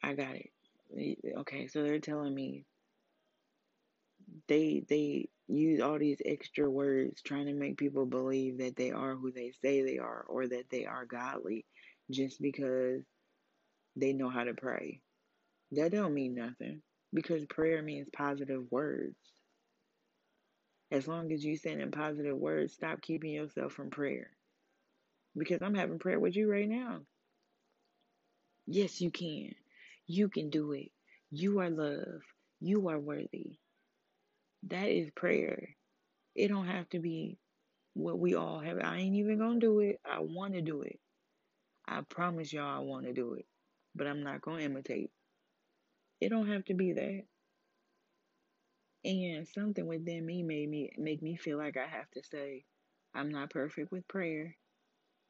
I 0.03 0.15
got 0.15 0.37
it. 0.37 0.51
Okay, 1.39 1.69
so 1.69 1.83
they're 1.83 2.01
telling 2.01 2.35
me 2.35 2.67
they 4.49 4.85
they 4.89 5.29
use 5.49 5.81
all 5.81 5.99
these 5.99 6.23
extra 6.25 6.71
words 6.71 7.23
trying 7.23 7.47
to 7.47 7.55
make 7.55 7.79
people 7.79 8.07
believe 8.07 8.59
that 8.59 8.77
they 8.77 8.93
are 8.93 9.17
who 9.17 9.33
they 9.33 9.53
say 9.63 9.83
they 9.83 9.99
are 9.99 10.25
or 10.29 10.49
that 10.49 10.71
they 10.71 10.87
are 10.87 11.07
godly 11.07 11.67
just 12.11 12.41
because 12.43 13.03
they 13.97 14.15
know 14.15 14.31
how 14.31 14.45
to 14.45 14.55
pray. 14.55 15.01
That 15.77 15.93
don't 15.93 16.15
mean 16.15 16.35
nothing 16.35 16.83
because 17.13 17.45
prayer 17.47 17.83
means 17.83 18.09
positive 18.15 18.65
words. 18.71 19.17
As 20.91 21.09
long 21.09 21.33
as 21.33 21.45
you 21.45 21.57
send 21.57 21.81
in 21.81 21.91
positive 21.91 22.37
words, 22.37 22.75
stop 22.75 23.01
keeping 23.03 23.33
yourself 23.33 23.73
from 23.73 23.91
prayer. 23.91 24.31
Because 25.37 25.63
I'm 25.63 25.75
having 25.75 25.99
prayer 25.99 26.21
with 26.21 26.37
you 26.37 26.51
right 26.51 26.69
now. 26.69 27.01
Yes, 28.67 29.01
you 29.01 29.11
can. 29.11 29.55
You 30.07 30.29
can 30.29 30.51
do 30.51 30.73
it. 30.73 30.91
You 31.31 31.61
are 31.61 31.71
love. 31.71 32.23
You 32.61 32.89
are 32.89 32.99
worthy. 32.99 33.59
That 34.69 34.89
is 34.89 35.11
prayer. 35.17 35.71
It 36.35 36.49
don't 36.49 36.67
have 36.69 36.89
to 36.91 37.01
be 37.01 37.39
what 37.95 38.19
we 38.19 38.35
all 38.35 38.61
have. 38.61 38.79
I 38.83 38.99
ain't 38.99 39.17
even 39.17 39.39
gonna 39.39 39.61
do 39.61 39.81
it. 39.81 40.01
I 40.05 40.21
want 40.21 40.55
to 40.55 40.63
do 40.63 40.83
it. 40.83 40.99
I 41.87 42.01
promise 42.09 42.53
y'all 42.53 42.77
I 42.77 42.81
want 42.81 43.07
to 43.07 43.13
do 43.13 43.35
it. 43.35 43.47
But 43.95 44.07
I'm 44.07 44.23
not 44.23 44.41
gonna 44.43 44.63
imitate. 44.63 45.11
It 46.25 46.31
don't 46.31 46.49
have 46.49 46.65
to 46.67 46.75
be 46.75 46.95
that. 46.95 47.25
And 49.05 49.47
something 49.47 49.87
within 49.87 50.25
me 50.25 50.43
made 50.43 50.71
me 50.71 50.91
make 50.97 51.21
me 51.21 51.37
feel 51.37 51.59
like 51.59 51.77
I 51.77 51.87
have 51.87 52.11
to 52.13 52.23
say 52.23 52.65
I'm 53.15 53.31
not 53.31 53.51
perfect 53.51 53.93
with 53.93 54.09
prayer 54.09 54.57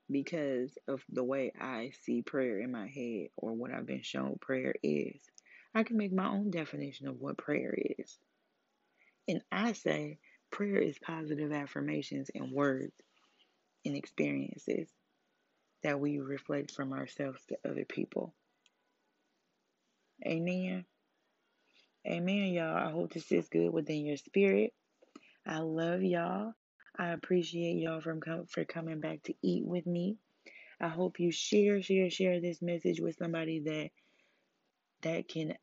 because 0.08 0.78
of 0.86 1.02
the 1.08 1.24
way 1.24 1.50
I 1.60 1.90
see 2.02 2.22
prayer 2.22 2.60
in 2.60 2.70
my 2.70 2.86
head 2.86 3.30
or 3.36 3.54
what 3.54 3.72
I've 3.72 3.88
been 3.88 4.04
shown 4.04 4.38
prayer 4.40 4.72
is. 4.84 5.20
I 5.74 5.82
can 5.82 5.96
make 5.96 6.12
my 6.12 6.28
own 6.28 6.52
definition 6.52 7.08
of 7.08 7.20
what 7.20 7.38
prayer 7.38 7.74
is. 7.98 8.16
And 9.26 9.40
I 9.50 9.72
say 9.72 10.18
prayer 10.52 10.78
is 10.78 10.96
positive 11.00 11.50
affirmations 11.50 12.30
and 12.32 12.52
words 12.52 12.94
and 13.84 13.96
experiences 13.96 14.88
that 15.82 15.98
we 15.98 16.20
reflect 16.20 16.70
from 16.70 16.92
ourselves 16.92 17.40
to 17.48 17.58
other 17.68 17.84
people. 17.84 18.32
Amen. 20.26 20.84
Amen, 22.06 22.48
y'all. 22.52 22.76
I 22.76 22.90
hope 22.90 23.12
this 23.12 23.32
is 23.32 23.48
good 23.48 23.70
within 23.72 24.06
your 24.06 24.16
spirit. 24.18 24.72
I 25.46 25.58
love 25.60 26.02
y'all. 26.02 26.52
I 26.98 27.08
appreciate 27.08 27.76
y'all 27.78 28.00
from 28.00 28.20
com- 28.20 28.46
for 28.46 28.64
coming 28.64 29.00
back 29.00 29.22
to 29.24 29.34
eat 29.42 29.64
with 29.64 29.86
me. 29.86 30.16
I 30.80 30.88
hope 30.88 31.20
you 31.20 31.32
share, 31.32 31.82
share, 31.82 32.10
share 32.10 32.40
this 32.40 32.62
message 32.62 33.00
with 33.00 33.16
somebody 33.16 33.60
that 33.60 33.90
that 35.02 35.28
can 35.28 35.54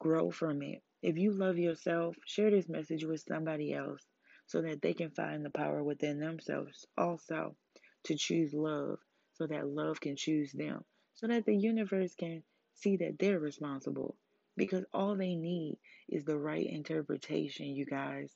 grow 0.00 0.30
from 0.30 0.62
it. 0.62 0.82
If 1.02 1.18
you 1.18 1.32
love 1.32 1.58
yourself, 1.58 2.16
share 2.26 2.50
this 2.50 2.68
message 2.68 3.04
with 3.04 3.24
somebody 3.28 3.72
else 3.74 4.02
so 4.46 4.62
that 4.62 4.82
they 4.82 4.94
can 4.94 5.10
find 5.10 5.44
the 5.44 5.50
power 5.50 5.82
within 5.82 6.20
themselves 6.20 6.86
also 6.98 7.56
to 8.04 8.16
choose 8.16 8.54
love 8.54 8.98
so 9.34 9.46
that 9.46 9.68
love 9.68 10.00
can 10.00 10.16
choose 10.16 10.52
them, 10.52 10.82
so 11.14 11.26
that 11.26 11.44
the 11.44 11.54
universe 11.56 12.14
can 12.18 12.42
see 12.76 12.96
that 12.98 13.18
they're 13.18 13.38
responsible 13.38 14.16
because 14.56 14.84
all 14.92 15.16
they 15.16 15.34
need 15.34 15.78
is 16.08 16.24
the 16.24 16.38
right 16.38 16.66
interpretation, 16.66 17.66
you 17.66 17.84
guys. 17.84 18.30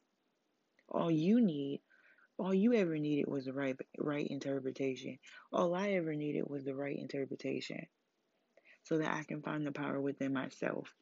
All 0.88 1.10
you 1.10 1.40
need, 1.40 1.80
all 2.36 2.52
you 2.52 2.74
ever 2.74 2.98
needed 2.98 3.26
was 3.28 3.44
the 3.44 3.52
right 3.52 3.76
right 3.98 4.26
interpretation. 4.28 5.18
All 5.52 5.74
I 5.74 5.90
ever 5.90 6.14
needed 6.14 6.44
was 6.46 6.64
the 6.64 6.74
right 6.74 6.98
interpretation 6.98 7.86
so 8.82 8.98
that 8.98 9.14
I 9.14 9.22
can 9.24 9.42
find 9.42 9.66
the 9.66 9.72
power 9.72 10.00
within 10.00 10.32
myself. 10.32 10.92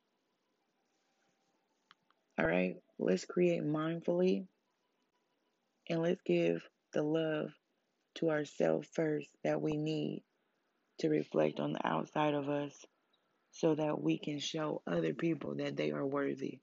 All 2.39 2.47
right, 2.47 2.77
let's 2.99 3.25
create 3.25 3.63
mindfully 3.63 4.47
and 5.89 6.03
let's 6.03 6.21
give 6.25 6.63
the 6.93 7.03
love 7.03 7.51
to 8.17 8.31
ourselves 8.31 8.89
first 8.93 9.29
that 9.43 9.61
we 9.61 9.77
need 9.77 10.23
to 10.99 11.09
reflect 11.09 11.61
on 11.61 11.73
the 11.73 11.87
outside 11.87 12.35
of 12.35 12.49
us 12.49 12.85
so 13.51 13.75
that 13.75 14.01
we 14.01 14.19
can 14.19 14.39
show 14.39 14.83
other 14.87 15.15
people 15.15 15.55
that 15.57 15.77
they 15.77 15.91
are 15.91 16.07
worthy. 16.07 16.61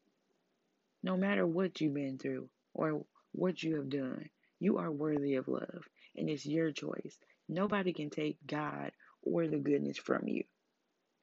No 1.04 1.18
matter 1.18 1.46
what 1.46 1.82
you've 1.82 1.94
been 1.94 2.18
through 2.18 2.50
or 2.74 3.06
what 3.32 3.62
you 3.62 3.76
have 3.76 3.90
done, 3.90 4.30
you 4.60 4.78
are 4.78 4.92
worthy 4.92 5.36
of 5.36 5.48
love, 5.48 5.84
and 6.16 6.30
it's 6.30 6.46
your 6.46 6.72
choice. 6.72 7.18
Nobody 7.48 7.94
can 7.94 8.10
take 8.10 8.38
God 8.48 8.92
or 9.22 9.48
the 9.48 9.58
goodness 9.58 9.98
from 9.98 10.28
you. 10.28 10.44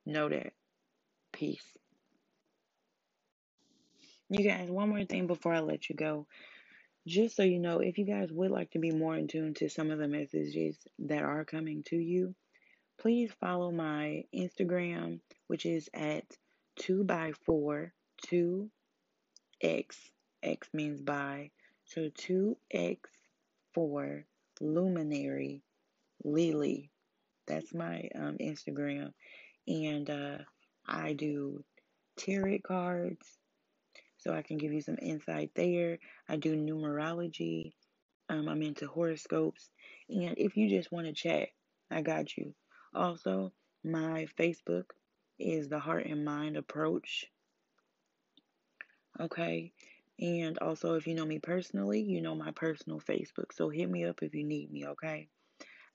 Know 0.04 0.28
that. 0.28 0.52
Peace. 1.32 1.64
You 4.28 4.48
guys, 4.48 4.70
one 4.70 4.88
more 4.88 5.04
thing 5.04 5.26
before 5.26 5.54
I 5.54 5.60
let 5.60 5.88
you 5.88 5.96
go. 5.96 6.26
Just 7.06 7.36
so 7.36 7.42
you 7.42 7.58
know, 7.58 7.80
if 7.80 7.98
you 7.98 8.04
guys 8.04 8.30
would 8.30 8.50
like 8.50 8.70
to 8.72 8.78
be 8.78 8.90
more 8.90 9.16
in 9.16 9.26
tune 9.26 9.54
to 9.54 9.68
some 9.68 9.90
of 9.90 9.98
the 9.98 10.08
messages 10.08 10.76
that 11.00 11.22
are 11.22 11.44
coming 11.44 11.82
to 11.84 11.96
you, 11.96 12.34
please 13.02 13.32
follow 13.40 13.72
my 13.72 14.22
Instagram, 14.32 15.18
which 15.48 15.66
is 15.66 15.90
at 15.92 16.22
2 16.76 17.02
by 17.02 17.32
4 17.44 17.92
2 18.28 18.70
X. 19.60 19.98
X 20.40 20.68
means 20.72 21.00
by. 21.00 21.50
So 21.84 22.02
2X 22.10 22.98
4 23.74 24.24
Luminary 24.60 25.62
Lily. 26.22 26.90
That's 27.48 27.74
my 27.74 28.08
um, 28.14 28.36
Instagram. 28.40 29.12
And 29.66 30.08
uh, 30.08 30.38
I 30.86 31.14
do 31.14 31.64
tarot 32.16 32.60
cards, 32.64 33.26
so 34.18 34.32
I 34.32 34.42
can 34.42 34.58
give 34.58 34.72
you 34.72 34.80
some 34.80 34.98
insight 35.02 35.50
there. 35.56 35.98
I 36.28 36.36
do 36.36 36.54
numerology. 36.54 37.72
Um, 38.28 38.48
I'm 38.48 38.62
into 38.62 38.86
horoscopes. 38.86 39.70
And 40.08 40.34
if 40.38 40.56
you 40.56 40.68
just 40.68 40.92
want 40.92 41.08
to 41.08 41.12
chat, 41.12 41.48
I 41.90 42.02
got 42.02 42.36
you. 42.36 42.54
Also, 42.94 43.52
my 43.84 44.26
Facebook 44.38 44.84
is 45.38 45.68
the 45.68 45.78
Heart 45.78 46.06
and 46.06 46.24
Mind 46.24 46.56
Approach. 46.56 47.26
Okay. 49.18 49.72
And 50.20 50.58
also, 50.58 50.94
if 50.94 51.06
you 51.06 51.14
know 51.14 51.24
me 51.24 51.38
personally, 51.38 52.00
you 52.00 52.20
know 52.20 52.34
my 52.34 52.52
personal 52.52 53.00
Facebook. 53.00 53.52
So 53.52 53.70
hit 53.70 53.90
me 53.90 54.04
up 54.04 54.22
if 54.22 54.34
you 54.34 54.44
need 54.44 54.70
me, 54.70 54.86
okay? 54.88 55.28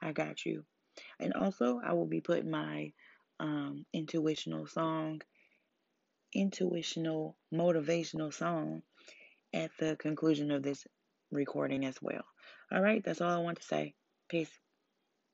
I 0.01 0.11
got 0.11 0.45
you. 0.45 0.65
And 1.19 1.33
also, 1.33 1.79
I 1.83 1.93
will 1.93 2.07
be 2.07 2.21
putting 2.21 2.49
my 2.49 2.91
um, 3.39 3.85
intuitional 3.93 4.67
song, 4.67 5.21
intuitional 6.35 7.35
motivational 7.53 8.33
song 8.33 8.81
at 9.53 9.71
the 9.79 9.95
conclusion 9.95 10.51
of 10.51 10.63
this 10.63 10.85
recording 11.31 11.85
as 11.85 11.97
well. 12.01 12.25
All 12.71 12.81
right, 12.81 13.03
that's 13.03 13.21
all 13.21 13.31
I 13.31 13.37
want 13.37 13.59
to 13.59 13.63
say. 13.63 13.93
Peace. 14.27 14.51